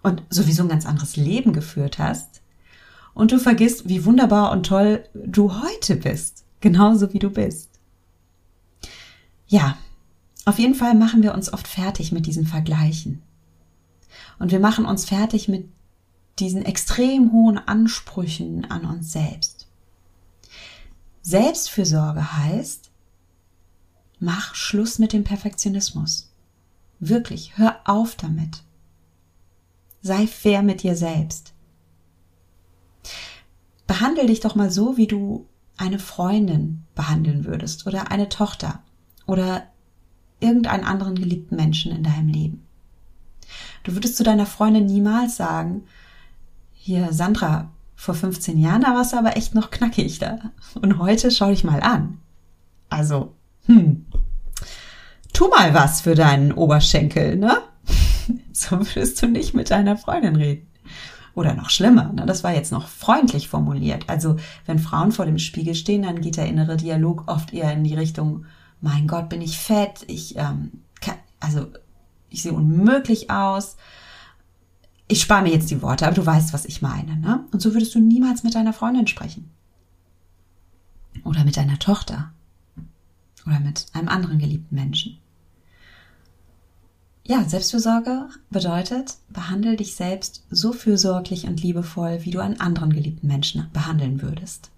und 0.03 0.23
sowieso 0.29 0.63
ein 0.63 0.69
ganz 0.69 0.85
anderes 0.85 1.15
Leben 1.15 1.53
geführt 1.53 1.99
hast. 1.99 2.41
Und 3.13 3.31
du 3.31 3.39
vergisst, 3.39 3.89
wie 3.89 4.05
wunderbar 4.05 4.51
und 4.51 4.65
toll 4.65 5.03
du 5.13 5.61
heute 5.61 5.95
bist. 5.95 6.45
Genauso 6.61 7.13
wie 7.13 7.19
du 7.19 7.29
bist. 7.29 7.69
Ja, 9.47 9.77
auf 10.45 10.59
jeden 10.59 10.75
Fall 10.75 10.95
machen 10.95 11.23
wir 11.23 11.33
uns 11.33 11.51
oft 11.51 11.67
fertig 11.67 12.11
mit 12.11 12.25
diesen 12.25 12.45
Vergleichen. 12.45 13.21
Und 14.39 14.51
wir 14.51 14.59
machen 14.59 14.85
uns 14.85 15.05
fertig 15.05 15.47
mit 15.47 15.69
diesen 16.39 16.63
extrem 16.63 17.31
hohen 17.33 17.57
Ansprüchen 17.57 18.69
an 18.69 18.85
uns 18.85 19.11
selbst. 19.11 19.67
Selbstfürsorge 21.21 22.37
heißt, 22.37 22.88
mach 24.19 24.55
Schluss 24.55 24.99
mit 24.99 25.13
dem 25.13 25.23
Perfektionismus. 25.23 26.31
Wirklich, 26.99 27.57
hör 27.57 27.79
auf 27.85 28.15
damit. 28.15 28.63
Sei 30.01 30.27
fair 30.27 30.61
mit 30.63 30.83
dir 30.83 30.95
selbst. 30.95 31.53
Behandle 33.87 34.25
dich 34.27 34.39
doch 34.39 34.55
mal 34.55 34.69
so, 34.69 34.97
wie 34.97 35.07
du 35.07 35.47
eine 35.77 35.99
Freundin 35.99 36.83
behandeln 36.95 37.45
würdest 37.45 37.87
oder 37.87 38.11
eine 38.11 38.29
Tochter 38.29 38.83
oder 39.25 39.63
irgendeinen 40.39 40.83
anderen 40.83 41.15
geliebten 41.15 41.55
Menschen 41.55 41.91
in 41.91 42.03
deinem 42.03 42.27
Leben. 42.27 42.65
Du 43.83 43.93
würdest 43.93 44.17
zu 44.17 44.23
deiner 44.23 44.45
Freundin 44.45 44.85
niemals 44.85 45.37
sagen, 45.37 45.83
hier 46.73 47.13
Sandra, 47.13 47.71
vor 47.95 48.15
15 48.15 48.57
Jahren, 48.57 48.81
da 48.81 48.95
warst 48.95 49.11
du 49.11 49.17
aber 49.17 49.35
echt 49.35 49.55
noch 49.55 49.71
knackig 49.71 50.19
da. 50.19 50.39
Und 50.81 50.99
heute 50.99 51.31
schau 51.31 51.49
dich 51.49 51.65
mal 51.65 51.81
an. 51.81 52.19
Also, 52.89 53.33
hm, 53.65 54.05
tu 55.39 55.47
mal 55.47 55.73
was 55.73 56.01
für 56.01 56.15
deinen 56.15 56.51
Oberschenkel, 56.51 57.37
ne? 57.37 57.61
So 58.51 58.71
würdest 58.71 59.21
du 59.21 59.27
nicht 59.27 59.53
mit 59.53 59.71
deiner 59.71 59.95
Freundin 59.95 60.35
reden. 60.35 60.67
Oder 61.33 61.53
noch 61.53 61.69
schlimmer, 61.69 62.11
ne? 62.11 62.25
das 62.25 62.43
war 62.43 62.53
jetzt 62.53 62.73
noch 62.73 62.89
freundlich 62.89 63.47
formuliert. 63.47 64.03
Also, 64.07 64.35
wenn 64.65 64.79
Frauen 64.79 65.13
vor 65.13 65.25
dem 65.25 65.39
Spiegel 65.39 65.75
stehen, 65.75 66.01
dann 66.01 66.19
geht 66.19 66.35
der 66.35 66.47
innere 66.47 66.75
Dialog 66.75 67.23
oft 67.27 67.53
eher 67.53 67.71
in 67.71 67.85
die 67.85 67.95
Richtung, 67.95 68.45
mein 68.81 69.07
Gott, 69.07 69.29
bin 69.29 69.41
ich 69.41 69.57
fett, 69.57 70.03
ich, 70.07 70.35
ähm, 70.35 70.81
kann, 70.99 71.15
also, 71.39 71.67
ich 72.29 72.43
sehe 72.43 72.51
unmöglich 72.51 73.31
aus, 73.31 73.77
ich 75.07 75.21
spare 75.21 75.43
mir 75.43 75.53
jetzt 75.53 75.71
die 75.71 75.81
Worte, 75.81 76.05
aber 76.05 76.15
du 76.15 76.25
weißt, 76.25 76.51
was 76.51 76.65
ich 76.65 76.81
meine. 76.81 77.15
Ne? 77.15 77.45
Und 77.53 77.61
so 77.61 77.73
würdest 77.73 77.95
du 77.95 77.99
niemals 77.99 78.43
mit 78.43 78.55
deiner 78.55 78.73
Freundin 78.73 79.07
sprechen. 79.07 79.49
Oder 81.23 81.45
mit 81.45 81.55
deiner 81.55 81.79
Tochter. 81.79 82.33
Oder 83.47 83.61
mit 83.61 83.85
einem 83.93 84.09
anderen 84.09 84.37
geliebten 84.37 84.75
Menschen. 84.75 85.17
Ja, 87.29 87.47
Selbstfürsorge 87.47 88.27
bedeutet, 88.49 89.19
behandle 89.29 89.75
dich 89.75 89.93
selbst 89.93 90.47
so 90.49 90.73
fürsorglich 90.73 91.45
und 91.45 91.61
liebevoll, 91.61 92.25
wie 92.25 92.31
du 92.31 92.39
einen 92.39 92.59
anderen 92.59 92.91
geliebten 92.91 93.27
Menschen 93.27 93.69
behandeln 93.71 94.23
würdest. 94.23 94.71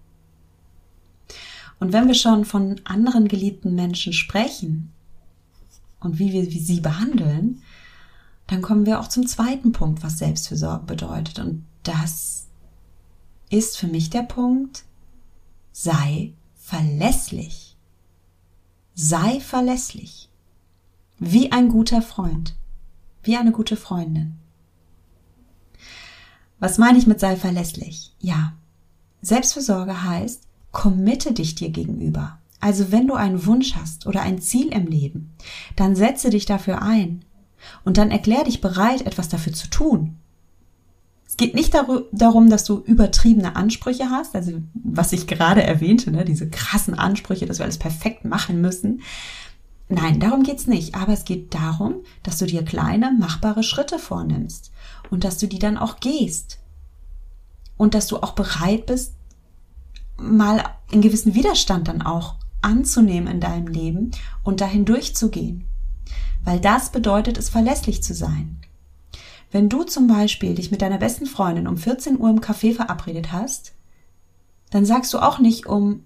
Und 1.80 1.94
wenn 1.94 2.08
wir 2.08 2.14
schon 2.14 2.44
von 2.44 2.78
anderen 2.84 3.28
geliebten 3.28 3.74
Menschen 3.74 4.12
sprechen 4.12 4.92
und 5.98 6.18
wie 6.18 6.34
wir 6.34 6.44
sie 6.44 6.80
behandeln, 6.80 7.62
dann 8.48 8.60
kommen 8.60 8.84
wir 8.84 9.00
auch 9.00 9.08
zum 9.08 9.26
zweiten 9.26 9.72
Punkt, 9.72 10.02
was 10.02 10.18
Selbstfürsorge 10.18 10.84
bedeutet. 10.84 11.38
Und 11.38 11.64
das 11.84 12.48
ist 13.48 13.78
für 13.78 13.86
mich 13.86 14.10
der 14.10 14.24
Punkt, 14.24 14.84
sei 15.72 16.34
verlässlich. 16.56 17.78
Sei 18.94 19.40
verlässlich. 19.40 20.28
Wie 21.18 21.52
ein 21.52 21.68
guter 21.68 22.02
Freund. 22.02 22.54
Wie 23.22 23.36
eine 23.36 23.52
gute 23.52 23.76
Freundin. 23.76 24.34
Was 26.58 26.78
meine 26.78 26.98
ich 26.98 27.06
mit 27.06 27.20
sei 27.20 27.36
verlässlich? 27.36 28.14
Ja. 28.20 28.54
Selbstfürsorge 29.20 30.04
heißt, 30.04 30.44
committe 30.72 31.32
dich 31.32 31.54
dir 31.54 31.70
gegenüber. 31.70 32.38
Also 32.60 32.92
wenn 32.92 33.08
du 33.08 33.14
einen 33.14 33.46
Wunsch 33.46 33.74
hast 33.74 34.06
oder 34.06 34.22
ein 34.22 34.40
Ziel 34.40 34.68
im 34.68 34.86
Leben, 34.86 35.32
dann 35.76 35.96
setze 35.96 36.30
dich 36.30 36.46
dafür 36.46 36.82
ein 36.82 37.24
und 37.84 37.98
dann 37.98 38.10
erklär 38.10 38.44
dich 38.44 38.60
bereit, 38.60 39.02
etwas 39.02 39.28
dafür 39.28 39.52
zu 39.52 39.68
tun. 39.68 40.16
Es 41.26 41.36
geht 41.36 41.54
nicht 41.54 41.74
darum, 41.74 42.50
dass 42.50 42.64
du 42.64 42.80
übertriebene 42.84 43.56
Ansprüche 43.56 44.10
hast, 44.10 44.34
also 44.34 44.52
was 44.74 45.12
ich 45.12 45.26
gerade 45.26 45.62
erwähnte, 45.62 46.10
ne, 46.10 46.24
diese 46.24 46.50
krassen 46.50 46.94
Ansprüche, 46.94 47.46
dass 47.46 47.58
wir 47.58 47.64
alles 47.64 47.78
perfekt 47.78 48.24
machen 48.24 48.60
müssen. 48.60 49.00
Nein, 49.94 50.20
darum 50.20 50.42
geht's 50.42 50.66
nicht. 50.66 50.94
Aber 50.94 51.12
es 51.12 51.24
geht 51.24 51.54
darum, 51.54 51.96
dass 52.22 52.38
du 52.38 52.46
dir 52.46 52.64
kleine, 52.64 53.12
machbare 53.12 53.62
Schritte 53.62 53.98
vornimmst 53.98 54.72
und 55.10 55.24
dass 55.24 55.38
du 55.38 55.46
die 55.46 55.58
dann 55.58 55.76
auch 55.76 56.00
gehst. 56.00 56.58
Und 57.76 57.94
dass 57.94 58.06
du 58.06 58.18
auch 58.18 58.32
bereit 58.32 58.86
bist, 58.86 59.14
mal 60.16 60.64
einen 60.92 61.02
gewissen 61.02 61.34
Widerstand 61.34 61.88
dann 61.88 62.02
auch 62.02 62.36
anzunehmen 62.60 63.32
in 63.32 63.40
deinem 63.40 63.66
Leben 63.66 64.12
und 64.44 64.60
dahin 64.60 64.84
durchzugehen 64.84 65.66
weil 66.44 66.60
das 66.60 66.90
bedeutet 66.90 67.38
es, 67.38 67.48
verlässlich 67.48 68.02
zu 68.02 68.14
sein. 68.14 68.58
Wenn 69.50 69.68
du 69.68 69.84
zum 69.84 70.06
Beispiel 70.06 70.54
dich 70.54 70.70
mit 70.70 70.82
deiner 70.82 70.98
besten 70.98 71.26
Freundin 71.26 71.68
um 71.68 71.76
14 71.76 72.18
Uhr 72.18 72.30
im 72.30 72.40
Café 72.40 72.74
verabredet 72.74 73.32
hast, 73.32 73.74
dann 74.70 74.86
sagst 74.86 75.12
du 75.12 75.18
auch 75.18 75.38
nicht 75.38 75.66
um 75.66 76.04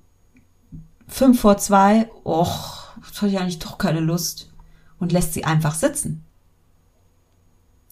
5 1.08 1.40
vor 1.40 1.56
2, 1.56 2.10
och, 2.24 2.85
jetzt 3.16 3.22
habe 3.22 3.32
ich 3.32 3.38
eigentlich 3.38 3.58
doch 3.58 3.78
keine 3.78 4.00
Lust 4.00 4.50
und 4.98 5.12
lässt 5.12 5.32
sie 5.32 5.44
einfach 5.44 5.74
sitzen. 5.74 6.22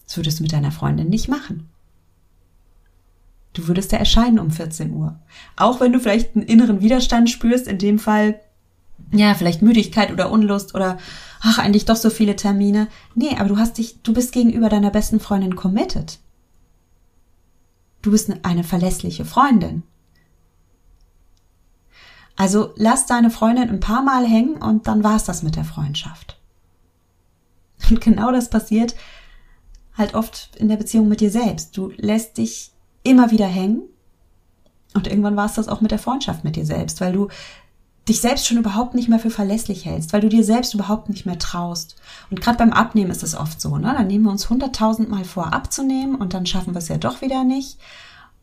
Das 0.05 0.17
würdest 0.17 0.37
du 0.39 0.43
mit 0.43 0.53
deiner 0.53 0.71
Freundin 0.71 1.09
nicht 1.09 1.27
machen. 1.27 1.67
Du 3.53 3.67
würdest 3.67 3.91
da 3.91 3.97
erscheinen 3.97 4.37
um 4.37 4.51
14 4.51 4.93
Uhr. 4.93 5.17
Auch 5.55 5.79
wenn 5.79 5.93
du 5.93 5.99
vielleicht 5.99 6.35
einen 6.35 6.45
inneren 6.45 6.81
Widerstand 6.81 7.29
spürst, 7.29 7.67
in 7.67 7.79
dem 7.79 7.97
Fall, 7.97 8.39
ja, 9.11 9.33
vielleicht 9.33 9.63
Müdigkeit 9.63 10.11
oder 10.11 10.29
Unlust 10.29 10.75
oder 10.75 10.99
ach, 11.41 11.57
eigentlich 11.57 11.85
doch 11.85 11.95
so 11.95 12.11
viele 12.11 12.35
Termine. 12.35 12.87
Nee, 13.15 13.35
aber 13.37 13.49
du 13.49 13.57
hast 13.57 13.79
dich, 13.79 14.01
du 14.03 14.13
bist 14.13 14.31
gegenüber 14.31 14.69
deiner 14.69 14.91
besten 14.91 15.19
Freundin 15.19 15.55
committed. 15.55 16.19
Du 18.03 18.11
bist 18.11 18.31
eine 18.43 18.63
verlässliche 18.63 19.25
Freundin. 19.25 19.81
Also 22.35 22.73
lass 22.75 23.05
deine 23.05 23.29
Freundin 23.29 23.69
ein 23.69 23.79
paar 23.79 24.03
Mal 24.03 24.25
hängen 24.25 24.55
und 24.55 24.87
dann 24.87 25.03
war's 25.03 25.23
das 25.23 25.43
mit 25.43 25.55
der 25.55 25.65
Freundschaft. 25.65 26.37
Und 27.89 28.01
genau 28.01 28.31
das 28.31 28.49
passiert 28.49 28.95
halt 29.97 30.15
oft 30.15 30.49
in 30.57 30.67
der 30.67 30.77
Beziehung 30.77 31.07
mit 31.07 31.21
dir 31.21 31.29
selbst. 31.31 31.77
Du 31.77 31.91
lässt 31.97 32.37
dich 32.37 32.71
immer 33.03 33.31
wieder 33.31 33.47
hängen 33.47 33.83
und 34.93 35.07
irgendwann 35.07 35.35
war 35.35 35.45
es 35.45 35.53
das 35.53 35.67
auch 35.67 35.81
mit 35.81 35.91
der 35.91 35.99
Freundschaft 35.99 36.43
mit 36.43 36.55
dir 36.55 36.65
selbst, 36.65 37.01
weil 37.01 37.13
du 37.13 37.27
dich 38.07 38.21
selbst 38.21 38.47
schon 38.47 38.57
überhaupt 38.57 38.93
nicht 38.93 39.09
mehr 39.09 39.19
für 39.19 39.29
verlässlich 39.29 39.85
hältst, 39.85 40.13
weil 40.13 40.21
du 40.21 40.29
dir 40.29 40.43
selbst 40.43 40.73
überhaupt 40.73 41.09
nicht 41.09 41.25
mehr 41.25 41.39
traust. 41.39 41.95
Und 42.29 42.39
gerade 42.39 42.57
beim 42.57 42.71
Abnehmen 42.71 43.11
ist 43.11 43.23
es 43.23 43.35
oft 43.35 43.59
so, 43.59 43.77
ne? 43.77 43.93
Dann 43.97 44.07
nehmen 44.07 44.25
wir 44.25 44.31
uns 44.31 44.49
hunderttausend 44.49 45.09
Mal 45.09 45.25
vor 45.25 45.53
abzunehmen 45.53 46.15
und 46.15 46.33
dann 46.33 46.45
schaffen 46.45 46.73
wir 46.73 46.79
es 46.79 46.87
ja 46.87 46.97
doch 46.97 47.21
wieder 47.21 47.43
nicht. 47.43 47.77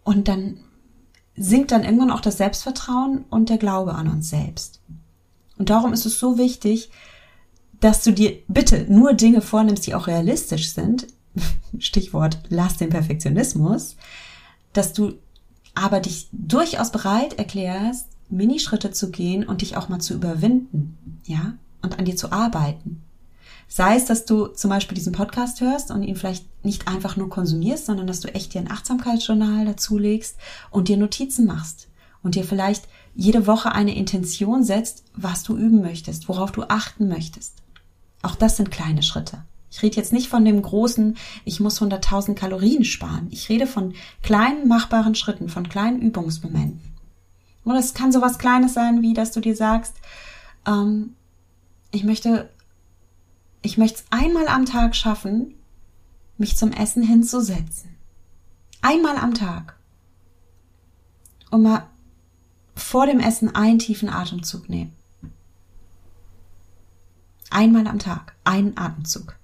Und 0.05 0.29
dann 0.29 0.59
sinkt 1.37 1.73
dann 1.73 1.85
irgendwann 1.85 2.11
auch 2.11 2.21
das 2.21 2.39
Selbstvertrauen 2.39 3.25
und 3.31 3.49
der 3.49 3.59
Glaube 3.59 3.95
an 3.95 4.09
uns 4.09 4.31
selbst. 4.31 4.81
Und 5.59 5.71
darum 5.71 5.93
ist 5.93 6.07
es 6.07 6.19
so 6.19 6.39
wichtig, 6.39 6.91
dass 7.81 8.03
du 8.05 8.13
dir 8.13 8.39
bitte 8.49 8.87
nur 8.89 9.15
Dinge 9.15 9.41
vornimmst, 9.41 9.87
die 9.87 9.95
auch 9.95 10.07
realistisch 10.07 10.73
sind. 10.73 11.07
Stichwort, 11.79 12.39
lass 12.49 12.77
den 12.77 12.91
Perfektionismus. 12.91 13.97
Dass 14.73 14.93
du 14.93 15.15
aber 15.75 16.01
dich 16.01 16.29
durchaus 16.33 16.93
bereit 16.93 17.39
erklärst, 17.39 18.09
Minischritte 18.29 18.91
zu 18.91 19.11
gehen 19.11 19.47
und 19.47 19.63
dich 19.63 19.77
auch 19.77 19.89
mal 19.89 20.01
zu 20.01 20.15
überwinden, 20.15 21.21
ja, 21.25 21.55
und 21.83 21.99
an 21.99 22.05
dir 22.05 22.17
zu 22.17 22.33
arbeiten. 22.33 23.03
Sei 23.75 23.97
es, 23.97 24.05
dass 24.05 24.27
du 24.27 24.49
zum 24.49 24.69
Beispiel 24.69 24.97
diesen 24.97 25.15
Podcast 25.15 25.63
hörst 25.63 25.91
und 25.91 26.03
ihn 26.03 26.15
vielleicht 26.15 26.45
nicht 26.63 26.89
einfach 26.89 27.17
nur 27.17 27.31
konsumierst, 27.31 27.87
sondern 27.87 28.07
dass 28.07 28.21
du 28.21 28.29
echt 28.35 28.53
dir 28.53 28.61
ein 28.61 28.71
Achtsamkeitsjournal 28.71 29.65
dazulegst 29.65 30.37
und 30.71 30.89
dir 30.89 30.99
Notizen 30.99 31.47
machst 31.47 31.89
und 32.23 32.35
dir 32.35 32.45
vielleicht 32.45 32.87
jede 33.15 33.47
Woche 33.47 33.73
eine 33.73 33.97
Intention 33.97 34.63
setzt, 34.63 35.05
was 35.15 35.43
du 35.43 35.57
üben 35.57 35.81
möchtest, 35.81 36.29
worauf 36.29 36.53
du 36.53 36.65
achten 36.65 37.09
möchtest. 37.09 37.63
Auch 38.21 38.35
das 38.35 38.59
sind 38.59 38.71
kleine 38.71 39.03
Schritte. 39.03 39.43
Ich 39.71 39.83
rede 39.83 39.97
jetzt 39.97 40.13
nicht 40.13 40.29
von 40.29 40.45
dem 40.45 40.61
großen, 40.61 41.17
ich 41.47 41.59
muss 41.59 41.81
100.000 41.81 42.35
Kalorien 42.35 42.85
sparen. 42.85 43.29
Ich 43.31 43.49
rede 43.49 43.67
von 43.67 43.95
kleinen 44.23 44.69
machbaren 44.69 45.15
Schritten, 45.15 45.49
von 45.49 45.67
kleinen 45.71 46.03
Übungsmomenten. 46.03 46.93
Und 47.65 47.77
es 47.77 47.95
kann 47.95 48.13
sowas 48.13 48.37
Kleines 48.37 48.75
sein, 48.75 49.01
wie 49.01 49.15
dass 49.15 49.33
du 49.33 49.41
dir 49.41 49.57
sagst, 49.57 49.95
ähm, 50.67 51.15
ich 51.91 52.05
möchte, 52.05 52.51
ich 53.63 53.79
möchte 53.79 54.01
es 54.01 54.05
einmal 54.11 54.49
am 54.49 54.67
Tag 54.67 54.95
schaffen, 54.95 55.55
mich 56.37 56.57
zum 56.57 56.73
Essen 56.73 57.03
hinzusetzen. 57.03 57.97
Einmal 58.81 59.17
am 59.17 59.35
Tag. 59.35 59.77
Und 61.51 61.63
mal 61.63 61.89
vor 62.75 63.07
dem 63.07 63.21
Essen 63.21 63.55
einen 63.55 63.79
tiefen 63.79 64.09
Atemzug 64.09 64.69
nehmen. 64.69 64.93
Einmal 67.51 67.87
am 67.87 67.99
Tag, 67.99 68.35
einen 68.45 68.77
Atemzug. 68.77 69.37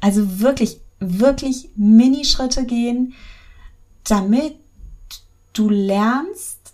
Also 0.00 0.40
wirklich, 0.40 0.80
wirklich 1.00 1.70
Minischritte 1.76 2.64
gehen, 2.64 3.14
damit 4.04 4.54
du 5.52 5.68
lernst, 5.68 6.72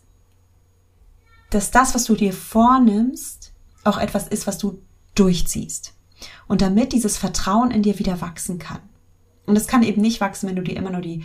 dass 1.50 1.70
das, 1.70 1.94
was 1.94 2.04
du 2.04 2.14
dir 2.14 2.32
vornimmst, 2.32 3.52
auch 3.82 3.98
etwas 3.98 4.28
ist, 4.28 4.46
was 4.46 4.58
du 4.58 4.80
durchziehst. 5.14 5.93
Und 6.46 6.62
damit 6.62 6.92
dieses 6.92 7.16
Vertrauen 7.16 7.70
in 7.70 7.82
dir 7.82 7.98
wieder 7.98 8.20
wachsen 8.20 8.58
kann. 8.58 8.80
Und 9.46 9.56
es 9.56 9.66
kann 9.66 9.82
eben 9.82 10.00
nicht 10.00 10.20
wachsen, 10.20 10.48
wenn 10.48 10.56
du 10.56 10.62
dir 10.62 10.76
immer 10.76 10.90
nur 10.90 11.00
die 11.00 11.24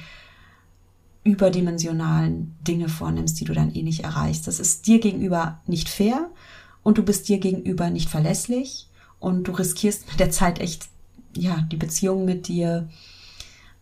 überdimensionalen 1.24 2.56
Dinge 2.62 2.89
vornimmst, 2.89 3.39
die 3.39 3.46
du 3.46 3.53
dann 3.53 3.74
eh 3.74 3.84
nicht 3.84 4.03
erreichst. 4.03 4.48
Das 4.48 4.60
ist 4.60 4.88
dir 4.88 5.00
gegenüber 5.00 5.62
nicht 5.68 5.89
fair 5.89 6.29
und 6.84 6.98
du 6.98 7.03
bist 7.03 7.27
dir 7.27 7.39
gegenüber 7.39 7.89
nicht 7.89 8.10
verlässlich 8.10 8.89
und 9.20 9.44
du 9.44 9.51
riskierst 9.51 10.08
mit 10.08 10.20
der 10.20 10.32
Zeit 10.32 10.60
echt, 10.60 10.88
ja, 11.36 11.62
die 11.72 11.77
Beziehung 11.77 12.25
mit 12.25 12.48
dir 12.48 12.89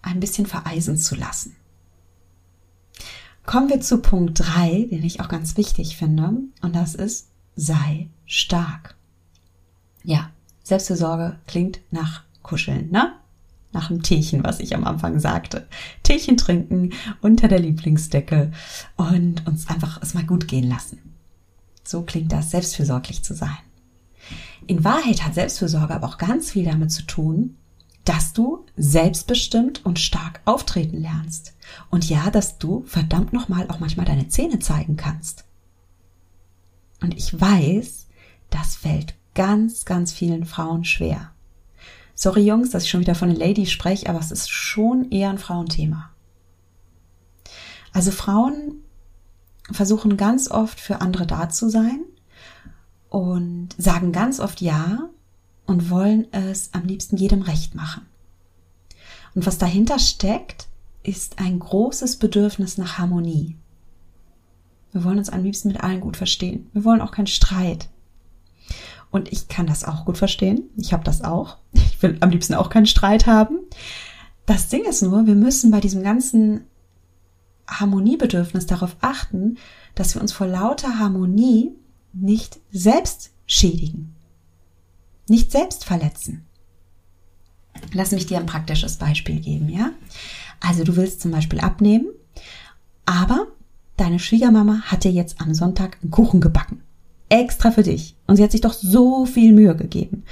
ein 0.01 0.19
bisschen 0.19 0.45
vereisen 0.45 0.97
zu 0.97 1.15
lassen. 1.15 1.55
Kommen 3.45 3.69
wir 3.69 3.79
zu 3.79 3.99
Punkt 3.99 4.39
drei, 4.39 4.87
den 4.91 5.03
ich 5.03 5.21
auch 5.21 5.29
ganz 5.29 5.55
wichtig 5.55 5.95
finde, 5.95 6.41
und 6.61 6.75
das 6.75 6.95
ist 6.95 7.29
sei 7.55 8.09
stark. 8.25 8.95
Ja, 10.03 10.31
Selbstfürsorge 10.67 11.37
klingt 11.47 11.79
nach 11.91 12.23
Kuscheln, 12.43 12.91
ne? 12.91 13.13
Nach 13.73 13.89
einem 13.89 14.01
Teechen, 14.01 14.43
was 14.43 14.59
ich 14.59 14.75
am 14.75 14.85
Anfang 14.85 15.19
sagte. 15.19 15.67
Teechen 16.03 16.37
trinken 16.37 16.93
unter 17.21 17.47
der 17.47 17.59
Lieblingsdecke 17.59 18.51
und 18.95 19.45
uns 19.45 19.67
einfach 19.67 20.01
es 20.01 20.13
mal 20.13 20.25
gut 20.25 20.47
gehen 20.47 20.67
lassen. 20.67 20.99
So 21.83 22.01
klingt 22.01 22.31
das, 22.31 22.51
selbstfürsorglich 22.51 23.23
zu 23.23 23.33
sein. 23.33 23.57
In 24.67 24.83
Wahrheit 24.83 25.23
hat 25.23 25.33
Selbstfürsorge 25.33 25.93
aber 25.93 26.07
auch 26.07 26.17
ganz 26.17 26.51
viel 26.51 26.65
damit 26.65 26.91
zu 26.91 27.03
tun, 27.03 27.55
dass 28.03 28.33
du 28.33 28.65
selbstbestimmt 28.77 29.85
und 29.85 29.99
stark 29.99 30.41
auftreten 30.45 31.01
lernst. 31.01 31.53
Und 31.89 32.09
ja, 32.09 32.29
dass 32.31 32.57
du 32.57 32.83
verdammt 32.85 33.33
nochmal 33.33 33.69
auch 33.69 33.79
manchmal 33.79 34.05
deine 34.05 34.29
Zähne 34.29 34.59
zeigen 34.59 34.95
kannst. 34.95 35.43
Und 37.01 37.15
ich 37.15 37.39
weiß, 37.39 38.07
das 38.49 38.75
fällt 38.75 39.15
ganz, 39.37 39.85
ganz 39.85 40.11
vielen 40.11 40.45
Frauen 40.45 40.83
schwer. 40.83 41.31
Sorry 42.15 42.41
Jungs, 42.41 42.71
dass 42.71 42.83
ich 42.83 42.89
schon 42.89 43.01
wieder 43.01 43.13
von 43.13 43.29
den 43.29 43.37
Ladies 43.37 43.69
spreche, 43.71 44.09
aber 44.09 44.19
es 44.19 44.31
ist 44.31 44.49
schon 44.49 45.11
eher 45.11 45.29
ein 45.29 45.37
Frauenthema. 45.37 46.09
Also 47.93 48.09
Frauen 48.09 48.81
versuchen 49.71 50.17
ganz 50.17 50.49
oft 50.49 50.79
für 50.79 51.01
andere 51.01 51.27
da 51.27 51.49
zu 51.49 51.69
sein 51.69 51.99
und 53.09 53.69
sagen 53.77 54.11
ganz 54.11 54.39
oft 54.39 54.59
Ja 54.59 55.07
und 55.67 55.91
wollen 55.91 56.25
es 56.33 56.73
am 56.73 56.85
liebsten 56.85 57.17
jedem 57.17 57.43
recht 57.43 57.75
machen. 57.75 58.07
Und 59.35 59.45
was 59.45 59.59
dahinter 59.59 59.99
steckt, 59.99 60.67
ist 61.03 61.37
ein 61.37 61.59
großes 61.59 62.15
Bedürfnis 62.15 62.79
nach 62.79 62.97
Harmonie. 62.97 63.55
Wir 64.93 65.03
wollen 65.03 65.19
uns 65.19 65.29
am 65.29 65.43
liebsten 65.43 65.67
mit 65.67 65.81
allen 65.83 66.01
gut 66.01 66.17
verstehen. 66.17 66.71
Wir 66.73 66.83
wollen 66.83 67.01
auch 67.01 67.11
keinen 67.11 67.27
Streit. 67.27 67.89
Und 69.17 69.31
ich 69.31 69.47
kann 69.47 69.67
das 69.67 69.83
auch 69.83 70.05
gut 70.05 70.17
verstehen. 70.17 70.69
Ich 70.77 70.93
habe 70.93 71.03
das 71.03 71.23
auch. 71.23 71.57
Ich 71.73 72.01
will 72.01 72.17
am 72.19 72.29
liebsten 72.29 72.53
auch 72.53 72.69
keinen 72.69 72.85
Streit 72.85 73.25
haben. 73.27 73.59
Das 74.45 74.69
Ding 74.69 74.85
ist 74.85 75.01
nur, 75.01 75.25
wir 75.25 75.35
müssen 75.35 75.71
bei 75.71 75.79
diesem 75.79 76.03
ganzen 76.03 76.61
Harmoniebedürfnis 77.67 78.65
darauf 78.65 78.95
achten, 79.01 79.57
dass 79.95 80.15
wir 80.15 80.21
uns 80.21 80.31
vor 80.31 80.47
lauter 80.47 80.99
Harmonie 80.99 81.71
nicht 82.13 82.59
selbst 82.71 83.31
schädigen 83.45 84.15
nicht 85.29 85.51
selbst 85.51 85.85
verletzen. 85.85 86.45
Lass 87.93 88.11
mich 88.11 88.25
dir 88.25 88.37
ein 88.37 88.45
praktisches 88.45 88.97
Beispiel 88.97 89.39
geben, 89.39 89.69
ja? 89.69 89.91
Also 90.59 90.83
du 90.83 90.95
willst 90.95 91.21
zum 91.21 91.31
Beispiel 91.31 91.59
abnehmen, 91.59 92.07
aber 93.05 93.47
deine 93.97 94.19
Schwiegermama 94.19 94.81
hat 94.81 95.03
dir 95.03 95.11
jetzt 95.11 95.39
am 95.39 95.53
Sonntag 95.53 95.97
einen 96.01 96.11
Kuchen 96.11 96.41
gebacken. 96.41 96.81
Extra 97.29 97.71
für 97.71 97.83
dich. 97.83 98.15
Und 98.27 98.37
sie 98.37 98.43
hat 98.43 98.51
sich 98.51 98.61
doch 98.61 98.73
so 98.73 99.25
viel 99.25 99.53
Mühe 99.53 99.75
gegeben. 99.75 100.23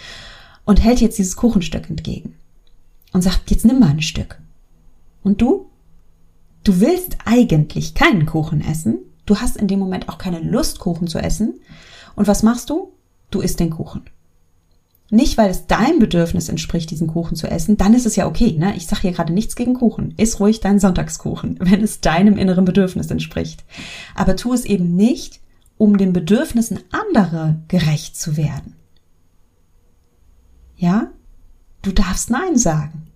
Und 0.65 0.83
hält 0.83 1.01
jetzt 1.01 1.17
dieses 1.17 1.35
Kuchenstück 1.35 1.89
entgegen. 1.89 2.35
Und 3.13 3.21
sagt, 3.21 3.51
jetzt 3.51 3.65
nimm 3.65 3.79
mal 3.79 3.89
ein 3.89 4.01
Stück. 4.01 4.39
Und 5.23 5.41
du? 5.41 5.67
Du 6.63 6.79
willst 6.79 7.17
eigentlich 7.25 7.93
keinen 7.93 8.25
Kuchen 8.25 8.61
essen. 8.61 8.97
Du 9.25 9.37
hast 9.37 9.57
in 9.57 9.67
dem 9.67 9.79
Moment 9.79 10.09
auch 10.09 10.17
keine 10.17 10.39
Lust, 10.39 10.79
Kuchen 10.79 11.07
zu 11.07 11.19
essen. 11.19 11.59
Und 12.15 12.27
was 12.27 12.43
machst 12.43 12.69
du? 12.69 12.91
Du 13.31 13.41
isst 13.41 13.59
den 13.59 13.69
Kuchen. 13.69 14.03
Nicht, 15.11 15.37
weil 15.37 15.51
es 15.51 15.67
deinem 15.67 15.99
Bedürfnis 15.99 16.49
entspricht, 16.49 16.89
diesen 16.89 17.07
Kuchen 17.07 17.35
zu 17.35 17.47
essen, 17.47 17.77
dann 17.77 17.93
ist 17.93 18.07
es 18.07 18.15
ja 18.15 18.25
okay. 18.25 18.55
Ne? 18.57 18.75
Ich 18.75 18.87
sage 18.87 19.03
hier 19.03 19.11
gerade 19.11 19.33
nichts 19.33 19.55
gegen 19.55 19.75
Kuchen. 19.75 20.15
Iss 20.17 20.39
ruhig 20.39 20.61
deinen 20.61 20.79
Sonntagskuchen, 20.79 21.57
wenn 21.59 21.83
es 21.83 22.01
deinem 22.01 22.37
inneren 22.37 22.65
Bedürfnis 22.65 23.11
entspricht. 23.11 23.63
Aber 24.15 24.35
tu 24.35 24.53
es 24.53 24.65
eben 24.65 24.95
nicht, 24.95 25.41
um 25.77 25.98
den 25.98 26.13
Bedürfnissen 26.13 26.79
anderer 26.91 27.62
gerecht 27.67 28.15
zu 28.17 28.38
werden. 28.38 28.75
Ja? 30.78 31.12
Du 31.82 31.91
darfst 31.91 32.30
Nein 32.30 32.58
sagen. 32.58 33.08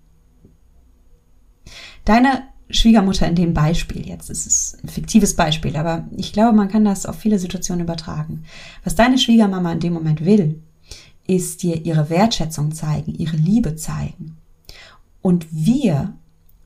Deine 2.05 2.43
Schwiegermutter 2.69 3.27
in 3.27 3.35
dem 3.35 3.53
Beispiel 3.53 4.07
jetzt, 4.07 4.29
es 4.29 4.45
ist 4.45 4.83
ein 4.83 4.89
fiktives 4.89 5.35
Beispiel, 5.35 5.75
aber 5.75 6.07
ich 6.15 6.33
glaube, 6.33 6.55
man 6.55 6.69
kann 6.69 6.85
das 6.85 7.05
auf 7.05 7.17
viele 7.17 7.39
Situationen 7.39 7.83
übertragen. 7.83 8.43
Was 8.83 8.95
deine 8.95 9.17
Schwiegermama 9.17 9.71
in 9.71 9.79
dem 9.79 9.93
Moment 9.93 10.23
will, 10.23 10.61
ist 11.25 11.63
dir 11.63 11.85
ihre 11.85 12.09
Wertschätzung 12.09 12.71
zeigen, 12.71 13.13
ihre 13.15 13.37
Liebe 13.37 13.75
zeigen. 13.75 14.37
Und 15.21 15.47
wir 15.51 16.13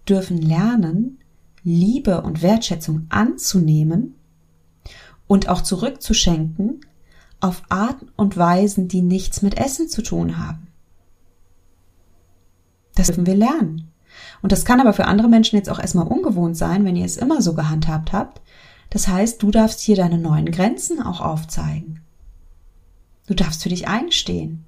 dürfen 0.08 0.42
lernen, 0.42 1.20
Liebe 1.64 2.22
und 2.22 2.42
Wertschätzung 2.42 3.06
anzunehmen 3.10 4.16
und 5.34 5.50
auch 5.50 5.64
zurückzuschenken 5.64 6.82
auf 7.40 7.64
Arten 7.70 8.10
und 8.16 8.38
Weisen, 8.38 8.88
die 8.88 9.02
nichts 9.02 9.42
mit 9.42 9.58
Essen 9.58 9.90
zu 9.90 10.04
tun 10.04 10.38
haben. 10.38 10.68
Das 12.94 13.08
dürfen 13.08 13.26
wir 13.26 13.36
lernen. 13.36 13.92
Und 14.44 14.52
das 14.52 14.64
kann 14.64 14.80
aber 14.80 14.94
für 14.94 15.06
andere 15.06 15.30
Menschen 15.30 15.56
jetzt 15.56 15.72
auch 15.72 15.80
erstmal 15.80 16.06
ungewohnt 16.06 16.56
sein, 16.56 16.86
wenn 16.86 16.96
ihr 16.96 17.06
es 17.06 17.18
immer 17.18 17.42
so 17.42 17.56
gehandhabt 17.56 18.14
habt. 18.14 18.42
Das 18.92 19.08
heißt, 19.08 19.42
du 19.42 19.50
darfst 19.50 19.80
hier 19.80 19.96
deine 19.96 20.20
neuen 20.20 20.52
Grenzen 20.52 21.02
auch 21.02 21.20
aufzeigen. 21.20 22.02
Du 23.26 23.34
darfst 23.34 23.64
für 23.64 23.70
dich 23.70 23.88
einstehen. 23.88 24.66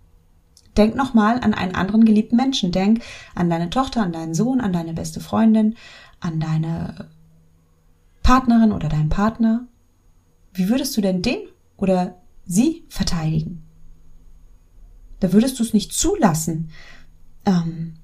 Denk 0.77 0.95
nochmal 0.95 1.41
an 1.41 1.53
einen 1.53 1.75
anderen 1.75 2.05
geliebten 2.05 2.37
Menschen. 2.37 2.71
Denk 2.71 3.03
an 3.35 3.51
deine 3.51 3.69
Tochter, 3.69 4.01
an 4.01 4.13
deinen 4.13 4.33
Sohn, 4.33 4.61
an 4.61 4.73
deine 4.73 4.93
beste 4.93 5.19
Freundin, 5.19 5.75
an 6.21 6.39
deine 6.39 7.07
Partnerin 8.23 8.71
oder 8.71 8.89
deinen 8.89 9.09
Partner. 9.09 9.67
Wie 10.55 10.69
würdest 10.69 10.95
du 10.95 11.01
denn 11.01 11.21
den 11.21 11.39
oder 11.77 12.15
sie 12.45 12.85
verteidigen? 12.89 13.63
Da 15.19 15.33
würdest 15.33 15.59
du 15.59 15.63
es 15.63 15.73
nicht 15.73 15.93
zulassen. 15.93 16.69
Ähm, 17.45 17.95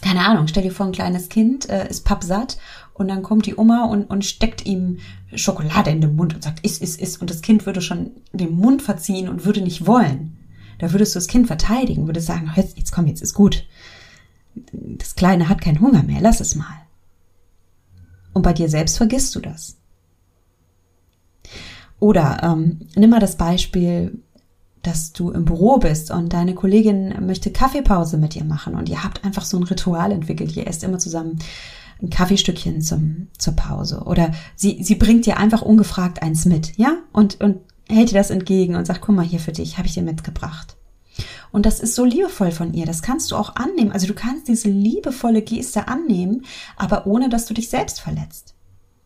keine 0.00 0.24
Ahnung, 0.24 0.46
stell 0.46 0.62
dir 0.62 0.72
vor, 0.72 0.86
ein 0.86 0.92
kleines 0.92 1.28
Kind 1.28 1.68
äh, 1.68 1.88
ist 1.88 2.04
pappsatt 2.04 2.56
und 2.94 3.08
dann 3.08 3.22
kommt 3.22 3.46
die 3.46 3.56
Oma 3.56 3.84
und, 3.84 4.04
und 4.04 4.24
steckt 4.24 4.64
ihm 4.64 4.98
Schokolade 5.34 5.90
in 5.90 6.00
den 6.00 6.16
Mund 6.16 6.34
und 6.34 6.42
sagt, 6.42 6.64
iss, 6.64 6.78
iss, 6.78 6.96
iss. 6.96 7.18
Und 7.18 7.30
das 7.30 7.42
Kind 7.42 7.66
würde 7.66 7.82
schon 7.82 8.12
den 8.32 8.52
Mund 8.52 8.82
verziehen 8.82 9.28
und 9.28 9.44
würde 9.44 9.60
nicht 9.60 9.86
wollen. 9.86 10.36
Da 10.78 10.92
würdest 10.92 11.14
du 11.14 11.18
das 11.18 11.26
Kind 11.26 11.46
verteidigen, 11.46 12.06
würdest 12.06 12.26
sagen, 12.26 12.50
jetzt, 12.56 12.78
jetzt 12.78 12.92
komm, 12.92 13.06
jetzt 13.06 13.22
ist 13.22 13.34
gut. 13.34 13.66
Das 14.72 15.14
Kleine 15.14 15.48
hat 15.48 15.60
keinen 15.60 15.80
Hunger 15.80 16.02
mehr, 16.02 16.20
lass 16.20 16.40
es 16.40 16.54
mal. 16.54 16.86
Und 18.32 18.42
bei 18.42 18.52
dir 18.52 18.68
selbst 18.68 18.96
vergisst 18.96 19.34
du 19.34 19.40
das. 19.40 19.79
Oder 22.00 22.40
ähm, 22.42 22.80
nimm 22.96 23.10
mal 23.10 23.20
das 23.20 23.36
Beispiel, 23.36 24.18
dass 24.82 25.12
du 25.12 25.30
im 25.30 25.44
Büro 25.44 25.78
bist 25.78 26.10
und 26.10 26.32
deine 26.32 26.54
Kollegin 26.54 27.14
möchte 27.24 27.52
Kaffeepause 27.52 28.16
mit 28.16 28.34
dir 28.34 28.44
machen 28.44 28.74
und 28.74 28.88
ihr 28.88 29.04
habt 29.04 29.24
einfach 29.24 29.44
so 29.44 29.58
ein 29.58 29.64
Ritual 29.64 30.10
entwickelt. 30.10 30.56
Ihr 30.56 30.66
esst 30.66 30.82
immer 30.82 30.98
zusammen 30.98 31.38
ein 32.02 32.08
Kaffeestückchen 32.08 32.80
zum, 32.80 33.28
zur 33.36 33.54
Pause. 33.54 34.04
Oder 34.06 34.32
sie, 34.56 34.82
sie 34.82 34.94
bringt 34.94 35.26
dir 35.26 35.36
einfach 35.36 35.60
ungefragt 35.60 36.22
eins 36.22 36.46
mit, 36.46 36.78
ja? 36.78 36.96
Und, 37.12 37.40
und 37.42 37.58
hält 37.88 38.10
dir 38.10 38.14
das 38.18 38.30
entgegen 38.30 38.74
und 38.74 38.86
sagt, 38.86 39.02
guck 39.02 39.14
mal 39.14 39.24
hier 39.24 39.40
für 39.40 39.52
dich, 39.52 39.76
habe 39.76 39.86
ich 39.86 39.94
dir 39.94 40.02
mitgebracht. 40.02 40.76
Und 41.52 41.66
das 41.66 41.80
ist 41.80 41.94
so 41.94 42.04
liebevoll 42.04 42.52
von 42.52 42.72
ihr. 42.72 42.86
Das 42.86 43.02
kannst 43.02 43.30
du 43.30 43.36
auch 43.36 43.56
annehmen. 43.56 43.92
Also 43.92 44.06
du 44.06 44.14
kannst 44.14 44.48
diese 44.48 44.70
liebevolle 44.70 45.42
Geste 45.42 45.88
annehmen, 45.88 46.46
aber 46.76 47.06
ohne, 47.06 47.28
dass 47.28 47.46
du 47.46 47.52
dich 47.54 47.68
selbst 47.68 48.00
verletzt. 48.00 48.54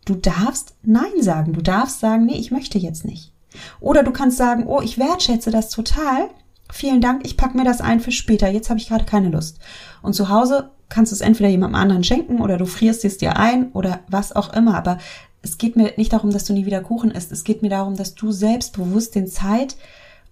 Du 0.05 0.15
darfst 0.15 0.75
Nein 0.83 1.21
sagen. 1.21 1.53
Du 1.53 1.63
darfst 1.63 2.01
sagen, 2.01 2.27
nee, 2.27 2.37
ich 2.37 2.51
möchte 2.51 2.79
jetzt 2.79 3.05
nicht. 3.05 3.33
Oder 3.81 4.03
du 4.03 4.11
kannst 4.11 4.37
sagen, 4.37 4.67
oh, 4.67 4.81
ich 4.81 4.99
wertschätze 4.99 5.51
das 5.51 5.71
total. 5.71 6.31
Vielen 6.73 7.01
Dank, 7.01 7.25
ich 7.25 7.37
pack 7.37 7.55
mir 7.55 7.65
das 7.65 7.81
ein 7.81 8.01
für 8.01 8.13
später. 8.13 8.51
Jetzt 8.51 8.71
habe 8.71 8.81
ich 8.81 8.89
gerade 8.89 9.05
keine 9.05 9.29
Lust. 9.29 9.59
Und 10.03 10.15
zu 10.15 10.29
Hause 10.29 10.71
kannst 10.89 11.13
du 11.13 11.15
es 11.15 11.21
entweder 11.21 11.49
jemandem 11.49 11.81
anderen 11.81 12.05
schenken 12.05 12.41
oder 12.41 12.57
du 12.57 12.67
frierst 12.67 13.05
es 13.05 13.19
dir 13.19 13.37
ein 13.37 13.71
oder 13.73 14.01
was 14.09 14.35
auch 14.35 14.53
immer. 14.53 14.77
Aber 14.77 14.99
es 15.43 15.59
geht 15.59 15.77
mir 15.77 15.93
nicht 15.97 16.13
darum, 16.13 16.31
dass 16.31 16.45
du 16.45 16.53
nie 16.53 16.67
wieder 16.67 16.81
Kuchen 16.81 17.11
isst. 17.11 17.33
Es 17.33 17.45
geht 17.45 17.63
mir 17.63 17.71
darum, 17.71 17.97
dass 17.97 18.15
du 18.15 18.33
selbstbewusst 18.33 19.15
den 19.15 19.27
Zeit, 19.27 19.77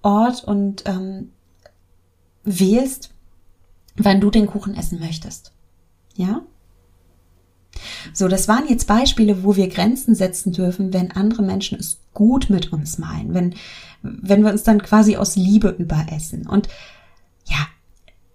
Ort 0.03 0.43
und 0.43 0.83
ähm, 0.87 1.31
wählst, 2.43 3.11
wann 3.97 4.21
du 4.21 4.31
den 4.31 4.47
Kuchen 4.47 4.75
essen 4.75 4.99
möchtest. 4.99 5.53
Ja? 6.17 6.43
So, 8.13 8.29
das 8.29 8.49
waren 8.49 8.69
jetzt 8.69 8.87
Beispiele, 8.87 9.45
wo 9.45 9.57
wir 9.57 9.69
Grenzen 9.69 10.15
setzen 10.15 10.53
dürfen, 10.53 10.93
wenn 10.93 11.13
andere 11.13 11.43
Menschen 11.43 11.79
es 11.79 12.01
gut 12.13 12.51
mit 12.51 12.73
uns 12.73 12.99
meinen, 12.99 13.35
wenn, 13.35 13.55
wenn 14.03 14.45
wir 14.45 14.53
uns 14.53 14.63
dann 14.63 14.83
quasi 14.83 15.17
aus 15.17 15.37
Liebe 15.37 15.69
überessen. 15.71 16.47
Und 16.47 16.69
ja, 17.47 17.67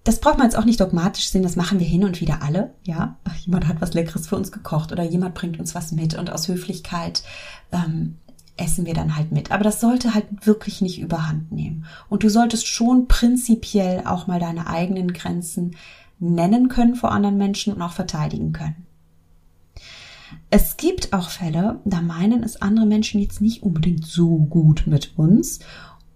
das 0.03 0.19
braucht 0.19 0.37
man 0.37 0.47
jetzt 0.47 0.57
auch 0.57 0.65
nicht 0.65 0.79
dogmatisch 0.79 1.29
sehen, 1.29 1.43
das 1.43 1.55
machen 1.55 1.79
wir 1.79 1.87
hin 1.87 2.05
und 2.05 2.21
wieder 2.21 2.41
alle, 2.41 2.73
ja. 2.83 3.17
Jemand 3.45 3.67
hat 3.67 3.81
was 3.81 3.93
Leckeres 3.93 4.27
für 4.27 4.37
uns 4.37 4.51
gekocht 4.51 4.91
oder 4.91 5.03
jemand 5.03 5.35
bringt 5.35 5.59
uns 5.59 5.75
was 5.75 5.91
mit 5.91 6.17
und 6.17 6.31
aus 6.31 6.47
Höflichkeit 6.47 7.23
ähm, 7.71 8.15
essen 8.57 8.85
wir 8.85 8.93
dann 8.93 9.15
halt 9.15 9.31
mit. 9.31 9.51
Aber 9.51 9.63
das 9.63 9.79
sollte 9.79 10.13
halt 10.13 10.25
wirklich 10.45 10.81
nicht 10.81 10.99
überhand 10.99 11.51
nehmen. 11.51 11.85
Und 12.09 12.23
du 12.23 12.29
solltest 12.29 12.67
schon 12.67 13.07
prinzipiell 13.07 14.03
auch 14.05 14.27
mal 14.27 14.39
deine 14.39 14.67
eigenen 14.67 15.13
Grenzen 15.13 15.75
nennen 16.19 16.67
können 16.67 16.95
vor 16.95 17.11
anderen 17.11 17.37
Menschen 17.37 17.73
und 17.73 17.81
auch 17.81 17.91
verteidigen 17.93 18.51
können. 18.51 18.86
Es 20.49 20.77
gibt 20.77 21.11
auch 21.13 21.29
Fälle, 21.29 21.81
da 21.83 22.01
meinen 22.01 22.43
es 22.43 22.61
andere 22.61 22.85
Menschen 22.85 23.21
jetzt 23.21 23.41
nicht 23.41 23.63
unbedingt 23.63 24.05
so 24.05 24.37
gut 24.37 24.83
mit 24.87 25.17
uns 25.17 25.59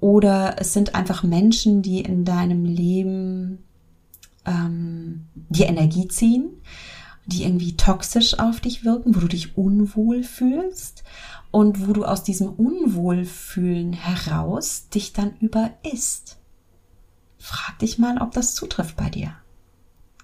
Oder 0.02 0.56
es 0.60 0.74
sind 0.74 0.96
einfach 0.96 1.24
Menschen, 1.24 1.82
die 1.84 2.02
in 2.02 2.26
deinem 2.26 2.66
Leben 2.66 3.60
ähm, 4.46 5.28
die 5.36 5.64
Energie 5.64 6.08
ziehen, 6.08 6.50
die 7.28 7.44
irgendwie 7.44 7.78
toxisch 7.78 8.40
auf 8.40 8.60
dich 8.60 8.84
wirken, 8.84 9.16
wo 9.16 9.20
du 9.20 9.28
dich 9.28 9.58
unwohl 9.58 10.24
fühlst 10.24 11.04
und 11.52 11.88
wo 11.88 11.94
du 11.94 12.04
aus 12.04 12.24
diesem 12.24 12.50
Unwohlfühlen 12.50 13.94
heraus 13.94 14.90
dich 14.90 15.14
dann 15.14 15.36
über 15.40 15.70
isst. 15.84 16.38
Frag 17.38 17.78
dich 17.80 18.00
mal, 18.00 18.18
ob 18.20 18.32
das 18.32 18.56
zutrifft 18.56 18.96
bei 18.96 19.10
dir. 19.10 19.36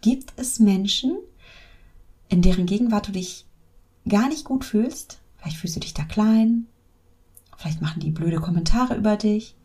Gibt 0.01 0.33
es 0.37 0.59
Menschen, 0.59 1.17
in 2.29 2.41
deren 2.41 2.65
Gegenwart 2.65 3.09
du 3.09 3.11
dich 3.11 3.46
gar 4.07 4.29
nicht 4.29 4.45
gut 4.45 4.65
fühlst? 4.65 5.19
Vielleicht 5.37 5.57
fühlst 5.57 5.75
du 5.75 5.79
dich 5.79 5.93
da 5.93 6.03
klein, 6.03 6.67
vielleicht 7.57 7.81
machen 7.81 7.99
die 7.99 8.11
blöde 8.11 8.37
Kommentare 8.37 8.95
über 8.95 9.15
dich, 9.15 9.55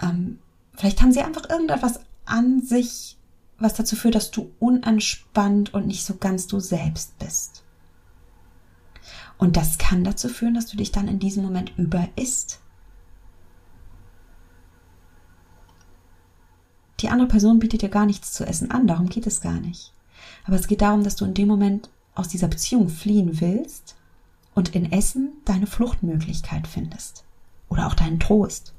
ähm, 0.00 0.38
vielleicht 0.74 1.00
haben 1.00 1.12
sie 1.12 1.22
einfach 1.22 1.48
irgendetwas 1.48 2.00
an 2.24 2.60
sich, 2.60 3.16
was 3.58 3.74
dazu 3.74 3.96
führt, 3.96 4.14
dass 4.14 4.30
du 4.30 4.52
unentspannt 4.58 5.72
und 5.72 5.86
nicht 5.86 6.04
so 6.04 6.16
ganz 6.16 6.46
du 6.46 6.60
selbst 6.60 7.18
bist. 7.18 7.62
Und 9.38 9.56
das 9.56 9.78
kann 9.78 10.04
dazu 10.04 10.28
führen, 10.28 10.54
dass 10.54 10.66
du 10.66 10.76
dich 10.76 10.92
dann 10.92 11.08
in 11.08 11.18
diesem 11.18 11.42
Moment 11.42 11.72
über 11.76 12.08
isst. 12.16 12.60
Die 17.00 17.08
andere 17.08 17.26
Person 17.26 17.58
bietet 17.58 17.82
dir 17.82 17.88
gar 17.88 18.06
nichts 18.06 18.32
zu 18.32 18.46
essen 18.46 18.70
an, 18.70 18.86
darum 18.86 19.08
geht 19.08 19.26
es 19.26 19.40
gar 19.40 19.58
nicht. 19.58 19.92
Aber 20.44 20.56
es 20.56 20.68
geht 20.68 20.82
darum, 20.82 21.02
dass 21.02 21.16
du 21.16 21.24
in 21.24 21.34
dem 21.34 21.48
Moment 21.48 21.90
aus 22.14 22.28
dieser 22.28 22.48
Beziehung 22.48 22.88
fliehen 22.88 23.40
willst 23.40 23.96
und 24.54 24.74
in 24.74 24.92
Essen 24.92 25.32
deine 25.44 25.66
Fluchtmöglichkeit 25.66 26.66
findest. 26.66 27.24
Oder 27.68 27.86
auch 27.86 27.94
deinen 27.94 28.20
Trost. 28.20 28.74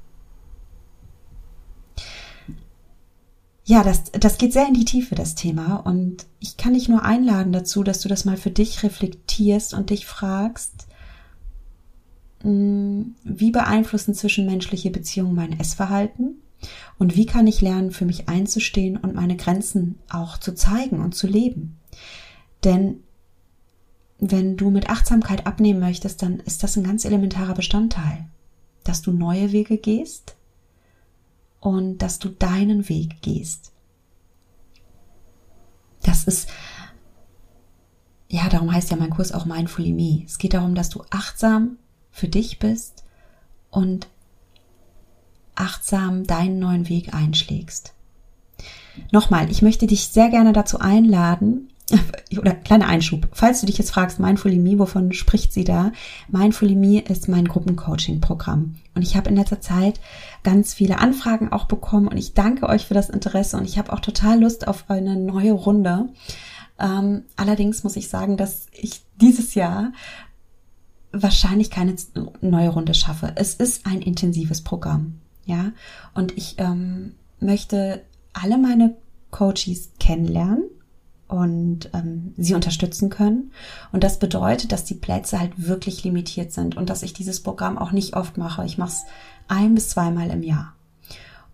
Ja, 3.66 3.82
das, 3.82 4.12
das 4.12 4.38
geht 4.38 4.52
sehr 4.52 4.68
in 4.68 4.74
die 4.74 4.84
Tiefe, 4.84 5.14
das 5.14 5.34
Thema. 5.34 5.76
Und 5.76 6.26
ich 6.38 6.56
kann 6.56 6.74
dich 6.74 6.88
nur 6.88 7.02
einladen 7.02 7.52
dazu, 7.52 7.82
dass 7.82 8.00
du 8.00 8.08
das 8.08 8.24
mal 8.24 8.36
für 8.36 8.50
dich 8.50 8.82
reflektierst 8.82 9.72
und 9.72 9.90
dich 9.90 10.06
fragst, 10.06 10.86
hm, 12.42 13.14
wie 13.24 13.50
beeinflussen 13.50 14.14
zwischenmenschliche 14.14 14.90
Beziehungen 14.90 15.34
mein 15.34 15.58
Essverhalten? 15.58 16.42
Und 16.98 17.16
wie 17.16 17.26
kann 17.26 17.46
ich 17.46 17.62
lernen, 17.62 17.90
für 17.90 18.04
mich 18.04 18.28
einzustehen 18.28 18.96
und 18.96 19.14
meine 19.14 19.36
Grenzen 19.36 19.98
auch 20.10 20.38
zu 20.38 20.54
zeigen 20.54 21.00
und 21.00 21.14
zu 21.14 21.26
leben? 21.26 21.78
Denn 22.64 23.00
wenn 24.30 24.56
du 24.56 24.70
mit 24.70 24.90
Achtsamkeit 24.90 25.46
abnehmen 25.46 25.80
möchtest, 25.80 26.22
dann 26.22 26.40
ist 26.40 26.62
das 26.62 26.76
ein 26.76 26.84
ganz 26.84 27.04
elementarer 27.04 27.54
Bestandteil, 27.54 28.26
dass 28.84 29.02
du 29.02 29.12
neue 29.12 29.52
Wege 29.52 29.78
gehst, 29.78 30.36
und 31.64 31.98
dass 31.98 32.18
du 32.18 32.28
deinen 32.28 32.90
Weg 32.90 33.22
gehst. 33.22 33.72
Das 36.02 36.24
ist, 36.24 36.50
ja, 38.28 38.50
darum 38.50 38.70
heißt 38.70 38.90
ja 38.90 38.98
mein 38.98 39.08
Kurs 39.08 39.32
auch 39.32 39.46
Mindfully 39.46 39.92
Me. 39.92 40.24
Es 40.26 40.36
geht 40.36 40.52
darum, 40.52 40.74
dass 40.74 40.90
du 40.90 41.02
achtsam 41.08 41.78
für 42.10 42.28
dich 42.28 42.58
bist 42.58 43.04
und 43.70 44.08
achtsam 45.54 46.26
deinen 46.26 46.58
neuen 46.58 46.90
Weg 46.90 47.14
einschlägst. 47.14 47.94
Nochmal, 49.10 49.50
ich 49.50 49.62
möchte 49.62 49.86
dich 49.86 50.08
sehr 50.08 50.28
gerne 50.28 50.52
dazu 50.52 50.80
einladen, 50.80 51.72
oder 52.38 52.52
kleiner 52.52 52.88
Einschub, 52.88 53.28
falls 53.32 53.60
du 53.60 53.66
dich 53.66 53.76
jetzt 53.78 53.90
fragst, 53.90 54.18
Mindfully 54.18 54.58
Me, 54.58 54.78
wovon 54.78 55.12
spricht 55.12 55.52
sie 55.52 55.64
da? 55.64 55.92
Mindfully 56.28 56.74
Me 56.74 57.00
ist 57.00 57.28
mein 57.28 57.46
Gruppencoaching-Programm. 57.46 58.76
Und 58.94 59.02
ich 59.02 59.16
habe 59.16 59.28
in 59.28 59.36
letzter 59.36 59.60
Zeit 59.60 60.00
ganz 60.42 60.72
viele 60.72 60.98
Anfragen 60.98 61.52
auch 61.52 61.66
bekommen 61.66 62.08
und 62.08 62.16
ich 62.16 62.34
danke 62.34 62.68
euch 62.68 62.86
für 62.86 62.94
das 62.94 63.10
Interesse 63.10 63.56
und 63.56 63.64
ich 63.64 63.76
habe 63.78 63.92
auch 63.92 64.00
total 64.00 64.40
Lust 64.40 64.66
auf 64.66 64.84
eine 64.88 65.16
neue 65.16 65.52
Runde. 65.52 66.08
Ähm, 66.78 67.24
allerdings 67.36 67.84
muss 67.84 67.96
ich 67.96 68.08
sagen, 68.08 68.36
dass 68.36 68.66
ich 68.72 69.02
dieses 69.20 69.54
Jahr 69.54 69.92
wahrscheinlich 71.12 71.70
keine 71.70 71.94
neue 72.40 72.70
Runde 72.70 72.94
schaffe. 72.94 73.32
Es 73.36 73.54
ist 73.54 73.86
ein 73.86 74.02
intensives 74.02 74.62
Programm, 74.62 75.20
ja, 75.44 75.72
und 76.14 76.36
ich 76.36 76.56
ähm, 76.58 77.14
möchte 77.40 78.02
alle 78.32 78.58
meine 78.58 78.96
Coaches 79.30 79.90
kennenlernen 80.00 80.64
und 81.28 81.90
ähm, 81.94 82.34
sie 82.36 82.54
unterstützen 82.54 83.10
können. 83.10 83.52
Und 83.92 84.04
das 84.04 84.18
bedeutet, 84.18 84.72
dass 84.72 84.84
die 84.84 84.94
Plätze 84.94 85.40
halt 85.40 85.52
wirklich 85.56 86.04
limitiert 86.04 86.52
sind 86.52 86.76
und 86.76 86.90
dass 86.90 87.02
ich 87.02 87.12
dieses 87.12 87.42
Programm 87.42 87.78
auch 87.78 87.92
nicht 87.92 88.16
oft 88.16 88.36
mache. 88.36 88.64
Ich 88.64 88.78
mache 88.78 88.90
es 88.90 89.04
ein 89.48 89.74
bis 89.74 89.88
zweimal 89.88 90.30
im 90.30 90.42
Jahr. 90.42 90.74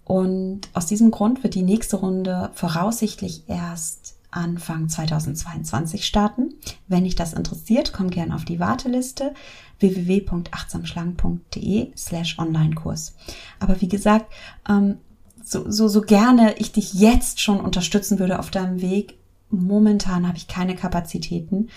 Und 0.05 0.63
aus 0.75 0.87
diesem 0.87 1.13
Grund 1.13 1.45
wird 1.45 1.55
die 1.55 1.63
nächste 1.63 1.97
Runde 1.97 2.51
voraussichtlich 2.55 3.45
erst 3.47 4.17
Anfang 4.33 4.89
2022 4.89 6.07
starten. 6.07 6.55
Wenn 6.89 7.05
dich 7.05 7.15
das 7.15 7.33
interessiert, 7.33 7.93
komm 7.93 8.11
gerne 8.11 8.35
auf 8.35 8.45
die 8.45 8.59
Warteliste 8.61 9.35
www.achtsamschlank.de 9.79 11.93
slash 11.97 12.39
Online-Kurs. 12.39 13.15
Aber 13.61 13.81
wie 13.81 13.89
gesagt, 13.89 14.31
ähm, 14.69 14.97
so, 15.43 15.71
so, 15.71 15.89
so 15.89 16.03
gerne 16.03 16.55
ich 16.59 16.73
dich 16.73 16.93
jetzt 16.95 17.41
schon 17.41 17.61
unterstützen 17.61 18.19
würde 18.19 18.39
auf 18.39 18.51
deinem 18.51 18.83
Weg, 18.83 19.15
momentan 19.51 20.27
habe 20.27 20.37
ich 20.39 20.49
keine 20.49 20.75
Kapazitäten 20.75 21.69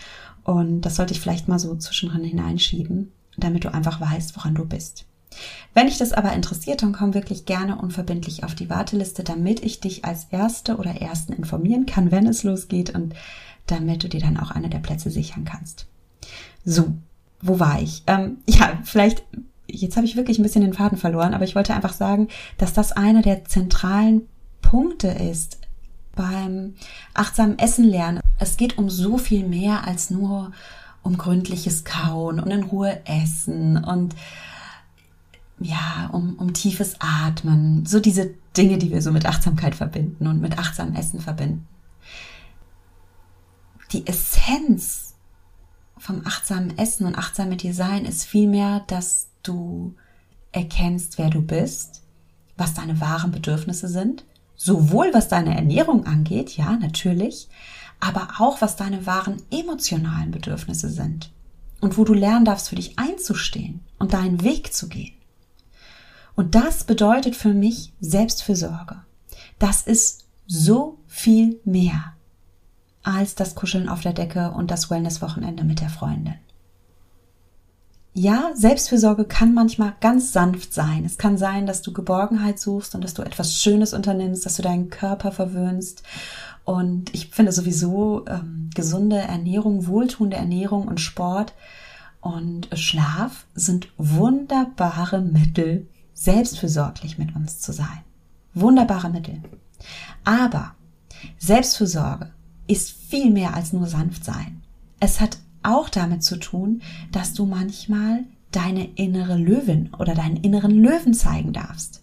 und 0.43 0.81
das 0.81 0.95
sollte 0.95 1.13
ich 1.13 1.21
vielleicht 1.21 1.47
mal 1.47 1.59
so 1.59 1.75
zwischendrin 1.75 2.23
hineinschieben, 2.23 3.11
damit 3.37 3.63
du 3.63 3.73
einfach 3.73 3.99
weißt, 4.01 4.35
woran 4.35 4.55
du 4.55 4.65
bist. 4.65 5.05
Wenn 5.73 5.87
dich 5.87 5.97
das 5.97 6.13
aber 6.13 6.33
interessiert, 6.33 6.83
dann 6.83 6.93
komm 6.93 7.13
wirklich 7.13 7.45
gerne 7.45 7.77
unverbindlich 7.77 8.43
auf 8.43 8.53
die 8.53 8.69
Warteliste, 8.69 9.23
damit 9.23 9.63
ich 9.63 9.79
dich 9.79 10.05
als 10.05 10.27
Erste 10.29 10.77
oder 10.77 11.01
Ersten 11.01 11.33
informieren 11.33 11.85
kann, 11.85 12.11
wenn 12.11 12.27
es 12.27 12.43
losgeht 12.43 12.93
und 12.93 13.15
damit 13.65 14.03
du 14.03 14.09
dir 14.09 14.19
dann 14.19 14.37
auch 14.37 14.51
eine 14.51 14.69
der 14.69 14.79
Plätze 14.79 15.09
sichern 15.09 15.45
kannst. 15.45 15.87
So, 16.65 16.93
wo 17.41 17.59
war 17.59 17.81
ich? 17.81 18.03
Ähm, 18.07 18.37
ja, 18.47 18.79
vielleicht, 18.83 19.23
jetzt 19.67 19.95
habe 19.97 20.05
ich 20.05 20.15
wirklich 20.15 20.37
ein 20.37 20.43
bisschen 20.43 20.61
den 20.61 20.73
Faden 20.73 20.97
verloren, 20.97 21.33
aber 21.33 21.45
ich 21.45 21.55
wollte 21.55 21.73
einfach 21.73 21.93
sagen, 21.93 22.27
dass 22.57 22.73
das 22.73 22.91
einer 22.91 23.21
der 23.21 23.45
zentralen 23.45 24.27
Punkte 24.61 25.07
ist 25.07 25.62
beim 26.15 26.75
achtsamen 27.13 27.59
Essen 27.59 27.85
lernen. 27.85 28.21
Es 28.39 28.57
geht 28.57 28.77
um 28.77 28.89
so 28.89 29.17
viel 29.17 29.47
mehr 29.47 29.85
als 29.87 30.09
nur 30.09 30.51
um 31.01 31.17
gründliches 31.17 31.83
Kauen 31.83 32.39
und 32.39 32.49
in 32.49 32.63
Ruhe 32.63 33.01
essen 33.05 33.83
und 33.83 34.15
ja, 35.59 36.09
um, 36.11 36.35
um 36.35 36.53
tiefes 36.53 36.95
Atmen. 36.99 37.85
So 37.85 37.99
diese 37.99 38.33
Dinge, 38.57 38.77
die 38.77 38.91
wir 38.91 39.01
so 39.01 39.11
mit 39.11 39.25
Achtsamkeit 39.25 39.75
verbinden 39.75 40.27
und 40.27 40.41
mit 40.41 40.57
achtsamem 40.57 40.95
Essen 40.95 41.19
verbinden. 41.19 41.67
Die 43.91 44.07
Essenz 44.07 45.15
vom 45.97 46.25
achtsamen 46.25 46.77
Essen 46.77 47.05
und 47.05 47.17
achtsam 47.17 47.49
mit 47.49 47.63
dir 47.63 47.73
sein 47.73 48.05
ist 48.05 48.25
vielmehr, 48.25 48.83
dass 48.87 49.27
du 49.43 49.95
erkennst, 50.51 51.17
wer 51.17 51.29
du 51.29 51.41
bist, 51.41 52.01
was 52.57 52.73
deine 52.73 52.99
wahren 52.99 53.31
Bedürfnisse 53.31 53.87
sind 53.87 54.25
Sowohl 54.55 55.13
was 55.13 55.27
deine 55.27 55.55
Ernährung 55.55 56.05
angeht, 56.05 56.55
ja, 56.57 56.77
natürlich, 56.77 57.49
aber 57.99 58.29
auch 58.39 58.61
was 58.61 58.75
deine 58.75 59.05
wahren 59.05 59.41
emotionalen 59.51 60.31
Bedürfnisse 60.31 60.89
sind. 60.89 61.31
Und 61.81 61.97
wo 61.97 62.05
du 62.05 62.13
lernen 62.13 62.45
darfst, 62.45 62.69
für 62.69 62.75
dich 62.75 62.97
einzustehen 62.97 63.81
und 63.99 64.13
deinen 64.13 64.43
Weg 64.43 64.73
zu 64.73 64.87
gehen. 64.87 65.13
Und 66.35 66.55
das 66.55 66.83
bedeutet 66.85 67.35
für 67.35 67.53
mich 67.53 67.93
Selbstfürsorge. 67.99 69.01
Das 69.59 69.83
ist 69.83 70.25
so 70.47 70.97
viel 71.07 71.59
mehr 71.65 72.13
als 73.03 73.35
das 73.35 73.55
Kuscheln 73.55 73.89
auf 73.89 74.01
der 74.01 74.13
Decke 74.13 74.51
und 74.51 74.71
das 74.71 74.89
Wellness-Wochenende 74.89 75.63
mit 75.63 75.81
der 75.81 75.89
Freundin 75.89 76.35
ja, 78.13 78.51
Selbstfürsorge 78.53 79.25
kann 79.25 79.53
manchmal 79.53 79.93
ganz 79.99 80.33
sanft 80.33 80.73
sein. 80.73 81.03
Es 81.03 81.17
kann 81.17 81.37
sein, 81.37 81.65
dass 81.65 81.81
du 81.81 81.91
Geborgenheit 81.91 82.59
suchst 82.59 82.93
und 82.93 83.03
dass 83.03 83.15
du 83.15 83.23
etwas 83.23 83.59
Schönes 83.59 83.93
unternimmst, 83.93 84.45
dass 84.45 84.55
du 84.55 84.61
deinen 84.61 84.89
Körper 84.89 85.31
verwöhnst. 85.31 86.03
Und 86.63 87.13
ich 87.13 87.29
finde 87.29 87.51
sowieso 87.51 88.25
ähm, 88.27 88.69
gesunde 88.75 89.17
Ernährung, 89.17 89.87
wohltuende 89.87 90.37
Ernährung 90.37 90.87
und 90.87 90.99
Sport 90.99 91.53
und 92.21 92.69
Schlaf 92.73 93.47
sind 93.53 93.89
wunderbare 93.97 95.19
Mittel, 95.21 95.87
selbstfürsorglich 96.13 97.17
mit 97.17 97.35
uns 97.35 97.59
zu 97.59 97.73
sein. 97.73 97.99
Wunderbare 98.53 99.09
Mittel. 99.09 99.41
Aber 100.23 100.75
Selbstfürsorge 101.37 102.31
ist 102.67 102.91
viel 102.91 103.31
mehr 103.31 103.55
als 103.55 103.73
nur 103.73 103.87
sanft 103.87 104.23
sein. 104.23 104.61
Es 104.99 105.19
hat 105.19 105.37
auch 105.63 105.89
damit 105.89 106.23
zu 106.23 106.37
tun, 106.37 106.81
dass 107.11 107.33
du 107.33 107.45
manchmal 107.45 108.23
deine 108.51 108.85
innere 108.95 109.37
Löwin 109.37 109.89
oder 109.97 110.13
deinen 110.13 110.37
inneren 110.37 110.71
Löwen 110.71 111.13
zeigen 111.13 111.53
darfst. 111.53 112.01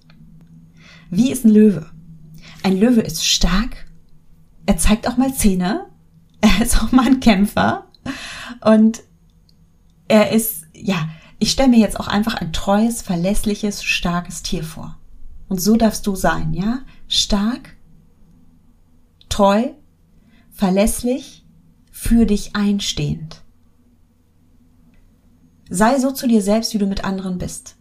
Wie 1.10 1.30
ist 1.30 1.44
ein 1.44 1.50
Löwe? 1.50 1.90
Ein 2.62 2.78
Löwe 2.78 3.00
ist 3.00 3.24
stark, 3.24 3.86
er 4.66 4.76
zeigt 4.76 5.08
auch 5.08 5.16
mal 5.16 5.34
Zähne, 5.34 5.86
er 6.40 6.62
ist 6.62 6.82
auch 6.82 6.92
mal 6.92 7.06
ein 7.06 7.20
Kämpfer 7.20 7.86
und 8.60 9.02
er 10.08 10.32
ist, 10.32 10.66
ja, 10.74 11.08
ich 11.38 11.52
stelle 11.52 11.70
mir 11.70 11.78
jetzt 11.78 11.98
auch 11.98 12.08
einfach 12.08 12.34
ein 12.34 12.52
treues, 12.52 13.00
verlässliches, 13.00 13.82
starkes 13.82 14.42
Tier 14.42 14.64
vor. 14.64 14.98
Und 15.48 15.60
so 15.60 15.76
darfst 15.76 16.06
du 16.06 16.14
sein, 16.14 16.52
ja? 16.52 16.80
Stark, 17.08 17.76
treu, 19.28 19.70
verlässlich, 20.50 21.44
für 21.90 22.26
dich 22.26 22.54
einstehend. 22.54 23.42
Sei 25.72 26.00
so 26.00 26.10
zu 26.10 26.26
dir 26.26 26.42
selbst, 26.42 26.74
wie 26.74 26.78
du 26.78 26.86
mit 26.86 27.04
anderen 27.04 27.38
bist. 27.38 27.76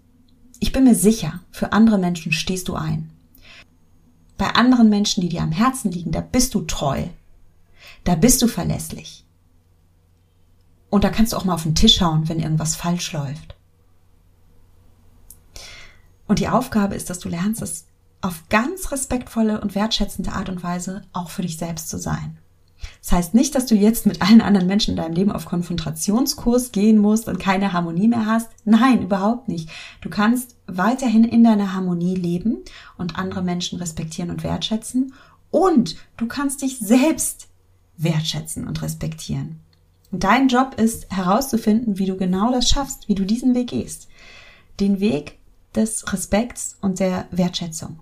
Ich 0.60 0.72
bin 0.72 0.84
mir 0.84 0.94
sicher, 0.94 1.40
für 1.50 1.74
andere 1.74 1.98
Menschen 1.98 2.32
stehst 2.32 2.68
du 2.68 2.76
ein. 2.76 3.10
Bei 4.38 4.54
anderen 4.54 4.90
Menschen, 4.90 5.22
die 5.22 5.30
dir 5.30 5.42
am 5.42 5.52
Herzen 5.52 5.92
liegen, 5.92 6.12
da 6.12 6.22
bist 6.22 6.54
du 6.54 6.62
treu. 6.62 7.06
Da 8.04 8.14
bist 8.14 8.44
du 8.44 8.48
verlässlich. 8.48 9.26
Und 10.92 11.04
da 11.04 11.10
kannst 11.10 11.34
du 11.34 11.38
auch 11.38 11.46
mal 11.46 11.56
auf 11.56 11.64
den 11.64 11.74
Tisch 11.74 12.00
hauen, 12.00 12.30
wenn 12.30 12.40
irgendwas 12.40 12.76
falsch 12.76 13.12
läuft. 13.12 13.56
Und 16.28 16.38
die 16.38 16.48
Aufgabe 16.48 16.94
ist, 16.94 17.10
dass 17.10 17.18
du 17.18 17.28
lernst, 17.28 17.64
es 17.64 17.88
auf 18.22 18.44
ganz 18.50 18.92
respektvolle 18.92 19.62
und 19.62 19.74
wertschätzende 19.74 20.34
Art 20.34 20.50
und 20.50 20.62
Weise 20.62 21.02
auch 21.12 21.32
für 21.32 21.42
dich 21.42 21.58
selbst 21.58 21.90
zu 21.90 21.98
sein. 21.98 22.38
Das 23.02 23.12
heißt 23.12 23.34
nicht, 23.34 23.56
dass 23.56 23.66
du 23.66 23.76
jetzt 23.76 24.06
mit 24.06 24.22
allen 24.22 24.42
anderen 24.42 24.68
Menschen 24.68 24.92
in 24.92 24.98
deinem 24.98 25.14
Leben 25.14 25.32
auf 25.32 25.46
Konfrontationskurs 25.46 26.72
gehen 26.72 26.98
musst 26.98 27.28
und 27.28 27.40
keine 27.40 27.74
Harmonie 27.74 28.08
mehr 28.08 28.26
hast. 28.26 28.50
Nein, 28.66 29.04
überhaupt 29.04 29.48
nicht. 29.48 29.70
Du 30.02 30.10
kannst 30.10 30.56
weiterhin 30.68 31.24
in 31.24 31.44
deiner 31.44 31.74
Harmonie 31.74 32.16
leben 32.16 32.58
und 32.98 33.18
andere 33.18 33.42
Menschen 33.42 33.80
respektieren 33.80 34.32
und 34.32 34.44
wertschätzen. 34.44 35.14
Und 35.52 35.96
du 36.18 36.28
kannst 36.28 36.62
dich 36.62 36.80
selbst 36.80 37.48
wertschätzen 37.98 38.68
und 38.68 38.82
respektieren. 38.82 39.60
Und 40.12 40.24
dein 40.24 40.48
Job 40.48 40.76
ist 40.80 41.12
herauszufinden, 41.12 42.00
wie 42.00 42.06
du 42.06 42.18
genau 42.18 42.52
das 42.52 42.68
schaffst, 42.70 43.08
wie 43.08 43.16
du 43.16 43.26
diesen 43.26 43.54
Weg 43.54 43.70
gehst. 43.70 44.08
Den 44.80 45.00
Weg 45.00 45.38
des 45.76 46.12
Respekts 46.12 46.78
und 46.82 47.00
der 47.00 47.28
Wertschätzung. 47.32 48.00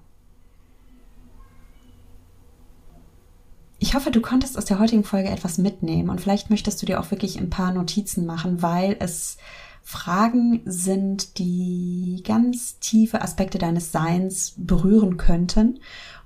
Ich 3.88 3.96
hoffe, 3.96 4.12
du 4.12 4.20
konntest 4.20 4.58
aus 4.58 4.66
der 4.66 4.80
heutigen 4.80 5.06
Folge 5.06 5.30
etwas 5.30 5.58
mitnehmen 5.58 6.10
und 6.10 6.20
vielleicht 6.20 6.50
möchtest 6.50 6.82
du 6.82 6.86
dir 6.86 7.00
auch 7.00 7.10
wirklich 7.10 7.40
ein 7.40 7.50
paar 7.50 7.72
Notizen 7.72 8.26
machen, 8.26 8.62
weil 8.62 8.98
es 9.00 9.38
Fragen 9.82 10.60
sind, 10.66 11.38
die 11.38 12.22
ganz 12.28 12.80
tiefe 12.80 13.22
Aspekte 13.22 13.60
deines 13.60 13.94
Seins 13.94 14.56
berühren 14.58 15.16
könnten 15.16 15.80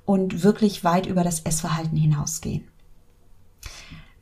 und 0.05 0.41
wirklich 0.41 0.83
weit 0.83 1.05
über 1.05 1.23
das 1.23 1.41
Essverhalten 1.41 1.95
hinausgehen. 1.95 2.63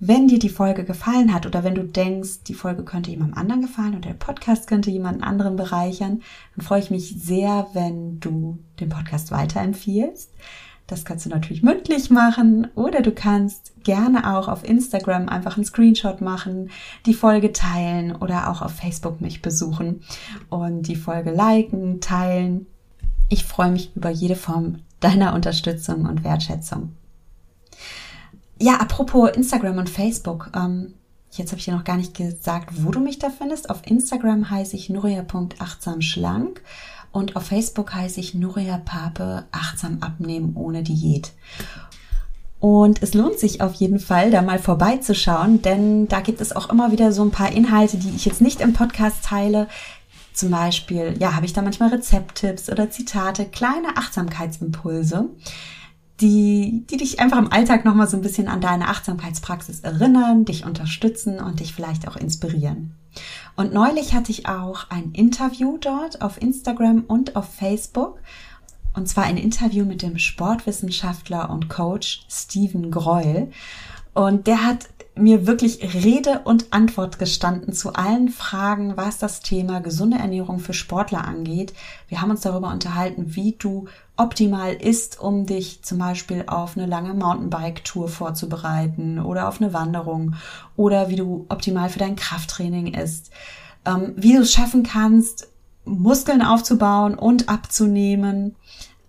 Wenn 0.02 0.28
dir 0.28 0.40
die 0.40 0.50
Folge 0.50 0.84
gefallen 0.84 1.34
hat 1.34 1.46
oder 1.46 1.64
wenn 1.64 1.76
du 1.76 1.86
denkst, 1.86 2.44
die 2.46 2.54
Folge 2.54 2.84
könnte 2.84 3.10
jemandem 3.10 3.38
anderen 3.38 3.62
gefallen 3.62 3.94
oder 3.96 4.10
der 4.10 4.16
Podcast 4.16 4.68
könnte 4.68 4.92
jemanden 4.92 5.24
anderen 5.24 5.56
bereichern, 5.56 6.24
dann 6.58 6.66
freue 6.66 6.82
ich 6.82 6.92
mich 6.92 7.16
sehr, 7.22 7.68
wenn 7.72 8.20
du 8.20 8.60
den 8.82 8.90
Podcast 8.90 9.32
weiterempfiehlst. 9.32 10.30
Das 10.90 11.06
kannst 11.06 11.28
du 11.28 11.30
natürlich 11.30 11.62
mündlich 11.62 12.10
machen 12.10 12.68
oder 12.74 13.04
du 13.04 13.12
kannst 13.12 13.74
gerne 13.84 14.36
auch 14.36 14.48
auf 14.48 14.68
Instagram 14.68 15.30
einfach 15.30 15.56
einen 15.56 15.66
Screenshot 15.66 16.20
machen, 16.20 16.72
die 17.06 17.14
Folge 17.14 17.54
teilen 17.54 18.16
oder 18.16 18.50
auch 18.50 18.64
auf 18.64 18.72
Facebook 18.72 19.22
mich 19.22 19.44
besuchen 19.44 20.02
und 20.50 20.88
die 20.88 20.96
Folge 20.96 21.30
liken, 21.32 22.02
teilen. 22.02 22.66
Ich 23.30 23.46
freue 23.46 23.72
mich 23.72 23.96
über 23.96 24.10
jede 24.10 24.36
Form 24.36 24.80
deiner 25.00 25.36
Unterstützung 25.36 26.08
und 26.08 26.24
Wertschätzung. 26.24 26.94
Ja, 28.60 28.78
apropos 28.78 29.30
Instagram 29.30 29.78
und 29.78 29.92
Facebook. 29.92 30.50
Ähm, 30.56 30.96
jetzt 31.34 31.52
habe 31.52 31.60
ich 31.60 31.66
dir 31.66 31.76
noch 31.76 31.84
gar 31.84 31.98
nicht 31.98 32.18
gesagt, 32.18 32.84
wo 32.84 32.90
du 32.90 33.00
mich 33.00 33.20
da 33.20 33.30
findest. 33.30 33.70
Auf 33.70 33.86
Instagram 33.86 34.50
heiße 34.50 34.76
ich 34.76 34.90
nuria.achtsamschlank 34.90 36.64
und 37.12 37.36
auf 37.36 37.48
Facebook 37.48 37.94
heiße 37.94 38.20
ich 38.20 38.34
Nuria 38.34 38.78
Pape 38.78 39.46
achtsam 39.52 39.98
abnehmen 40.02 40.54
ohne 40.56 40.84
Diät. 40.84 41.32
Und 42.60 43.02
es 43.02 43.14
lohnt 43.14 43.40
sich 43.40 43.62
auf 43.62 43.74
jeden 43.76 44.00
Fall, 44.00 44.32
da 44.32 44.42
mal 44.42 44.60
vorbeizuschauen, 44.60 45.62
denn 45.62 46.08
da 46.10 46.20
gibt 46.20 46.42
es 46.42 46.54
auch 46.54 46.70
immer 46.70 46.92
wieder 46.92 47.14
so 47.14 47.24
ein 47.24 47.32
paar 47.32 47.52
Inhalte, 47.52 47.98
die 47.98 48.10
ich 48.10 48.26
jetzt 48.26 48.42
nicht 48.42 48.60
im 48.60 48.74
Podcast 48.74 49.24
teile. 49.24 49.68
Zum 50.34 50.52
Beispiel, 50.52 51.16
ja, 51.20 51.36
habe 51.36 51.46
ich 51.46 51.54
da 51.54 51.62
manchmal 51.62 51.90
Rezepttipps 51.90 52.70
oder 52.70 52.90
Zitate, 52.90 53.46
kleine 53.46 53.96
Achtsamkeitsimpulse, 53.96 55.30
die, 56.20 56.86
die 56.90 56.98
dich 56.98 57.22
einfach 57.22 57.38
im 57.38 57.52
Alltag 57.52 57.86
nochmal 57.86 58.10
so 58.10 58.18
ein 58.18 58.22
bisschen 58.22 58.50
an 58.50 58.60
deine 58.60 58.90
Achtsamkeitspraxis 58.90 59.80
erinnern, 59.80 60.44
dich 60.44 60.66
unterstützen 60.66 61.40
und 61.40 61.62
dich 61.62 61.74
vielleicht 61.74 62.10
auch 62.10 62.18
inspirieren. 62.18 62.94
Und 63.60 63.74
neulich 63.74 64.14
hatte 64.14 64.32
ich 64.32 64.48
auch 64.48 64.90
ein 64.90 65.12
Interview 65.12 65.78
dort 65.78 66.22
auf 66.22 66.42
Instagram 66.42 67.04
und 67.06 67.36
auf 67.36 67.54
Facebook. 67.54 68.18
Und 68.94 69.10
zwar 69.10 69.26
ein 69.26 69.36
Interview 69.36 69.84
mit 69.84 70.02
dem 70.02 70.18
Sportwissenschaftler 70.18 71.50
und 71.50 71.68
Coach 71.68 72.26
Steven 72.30 72.90
Greuel. 72.90 73.52
Und 74.14 74.48
der 74.48 74.66
hat 74.66 74.88
mir 75.20 75.46
wirklich 75.46 75.94
Rede 75.94 76.42
und 76.46 76.72
Antwort 76.72 77.20
gestanden 77.20 77.74
zu 77.74 77.94
allen 77.94 78.30
Fragen, 78.30 78.98
was 78.98 79.18
das 79.18 79.42
Thema 79.42 79.82
gesunde 79.82 80.18
Ernährung 80.18 80.60
für 80.60 80.74
Sportler 80.74 81.26
angeht. 81.26 81.74
Wir 82.08 82.22
haben 82.22 82.32
uns 82.32 82.42
darüber 82.42 82.72
unterhalten, 82.72 83.36
wie 83.36 83.56
du 83.58 83.88
optimal 84.18 84.74
isst, 84.74 85.20
um 85.20 85.46
dich 85.46 85.84
zum 85.84 86.00
Beispiel 86.00 86.44
auf 86.48 86.78
eine 86.78 86.86
lange 86.86 87.14
Mountainbike-Tour 87.14 88.10
vorzubereiten 88.10 89.20
oder 89.20 89.48
auf 89.48 89.62
eine 89.62 89.74
Wanderung 89.74 90.36
oder 90.76 91.10
wie 91.10 91.16
du 91.16 91.46
optimal 91.50 91.90
für 91.90 92.00
dein 92.00 92.16
Krafttraining 92.16 92.94
isst, 92.94 93.32
ähm, 93.86 94.14
wie 94.16 94.34
du 94.34 94.42
es 94.42 94.54
schaffen 94.54 94.84
kannst, 94.84 95.48
Muskeln 95.86 96.42
aufzubauen 96.42 97.16
und 97.16 97.50
abzunehmen. 97.50 98.56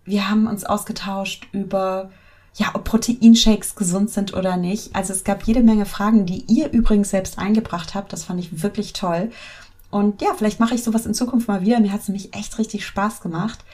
Wir 0.04 0.30
haben 0.30 0.46
uns 0.46 0.64
ausgetauscht 0.64 1.48
über 1.52 2.10
ja, 2.54 2.70
ob 2.74 2.84
Proteinshakes 2.84 3.74
gesund 3.76 4.10
sind 4.10 4.34
oder 4.34 4.56
nicht. 4.56 4.94
Also 4.94 5.12
es 5.12 5.24
gab 5.24 5.44
jede 5.44 5.62
Menge 5.62 5.86
Fragen, 5.86 6.26
die 6.26 6.44
ihr 6.48 6.70
übrigens 6.72 7.10
selbst 7.10 7.38
eingebracht 7.38 7.94
habt. 7.94 8.12
Das 8.12 8.24
fand 8.24 8.40
ich 8.40 8.62
wirklich 8.62 8.92
toll. 8.92 9.30
Und 9.90 10.22
ja, 10.22 10.28
vielleicht 10.36 10.60
mache 10.60 10.74
ich 10.74 10.82
sowas 10.82 11.06
in 11.06 11.14
Zukunft 11.14 11.48
mal 11.48 11.62
wieder. 11.62 11.80
Mir 11.80 11.92
hat 11.92 12.02
es 12.02 12.08
nämlich 12.08 12.34
echt 12.34 12.58
richtig 12.58 12.86
Spaß 12.86 13.20
gemacht. 13.20 13.64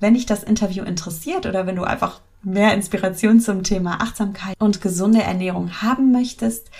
Wenn 0.00 0.14
dich 0.14 0.26
das 0.26 0.42
Interview 0.42 0.84
interessiert 0.84 1.46
oder 1.46 1.66
wenn 1.66 1.76
du 1.76 1.84
einfach 1.84 2.20
mehr 2.42 2.74
Inspiration 2.74 3.40
zum 3.40 3.62
Thema 3.62 4.00
Achtsamkeit 4.00 4.56
und 4.58 4.80
gesunde 4.80 5.22
Ernährung 5.22 5.82
haben 5.82 6.10
möchtest, 6.12 6.70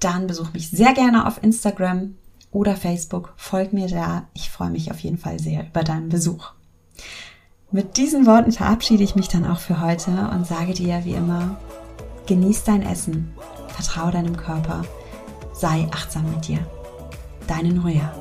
dann 0.00 0.26
besuch 0.26 0.52
mich 0.52 0.70
sehr 0.70 0.92
gerne 0.92 1.26
auf 1.26 1.42
Instagram 1.42 2.16
oder 2.50 2.76
Facebook. 2.76 3.32
Folg 3.36 3.72
mir 3.72 3.88
da. 3.88 4.26
Ich 4.34 4.50
freue 4.50 4.70
mich 4.70 4.90
auf 4.90 5.00
jeden 5.00 5.18
Fall 5.18 5.38
sehr 5.38 5.66
über 5.66 5.82
deinen 5.82 6.08
Besuch. 6.08 6.52
Mit 7.74 7.96
diesen 7.96 8.24
Worten 8.24 8.52
verabschiede 8.52 9.02
ich 9.02 9.16
mich 9.16 9.26
dann 9.26 9.44
auch 9.44 9.58
für 9.58 9.80
heute 9.80 10.30
und 10.32 10.46
sage 10.46 10.74
dir 10.74 11.04
wie 11.04 11.14
immer, 11.14 11.56
genieß 12.26 12.62
dein 12.62 12.82
Essen, 12.82 13.34
vertraue 13.66 14.12
deinem 14.12 14.36
Körper, 14.36 14.84
sei 15.52 15.88
achtsam 15.90 16.30
mit 16.30 16.46
dir. 16.46 16.60
Deine 17.48 17.72
Nuria. 17.72 18.14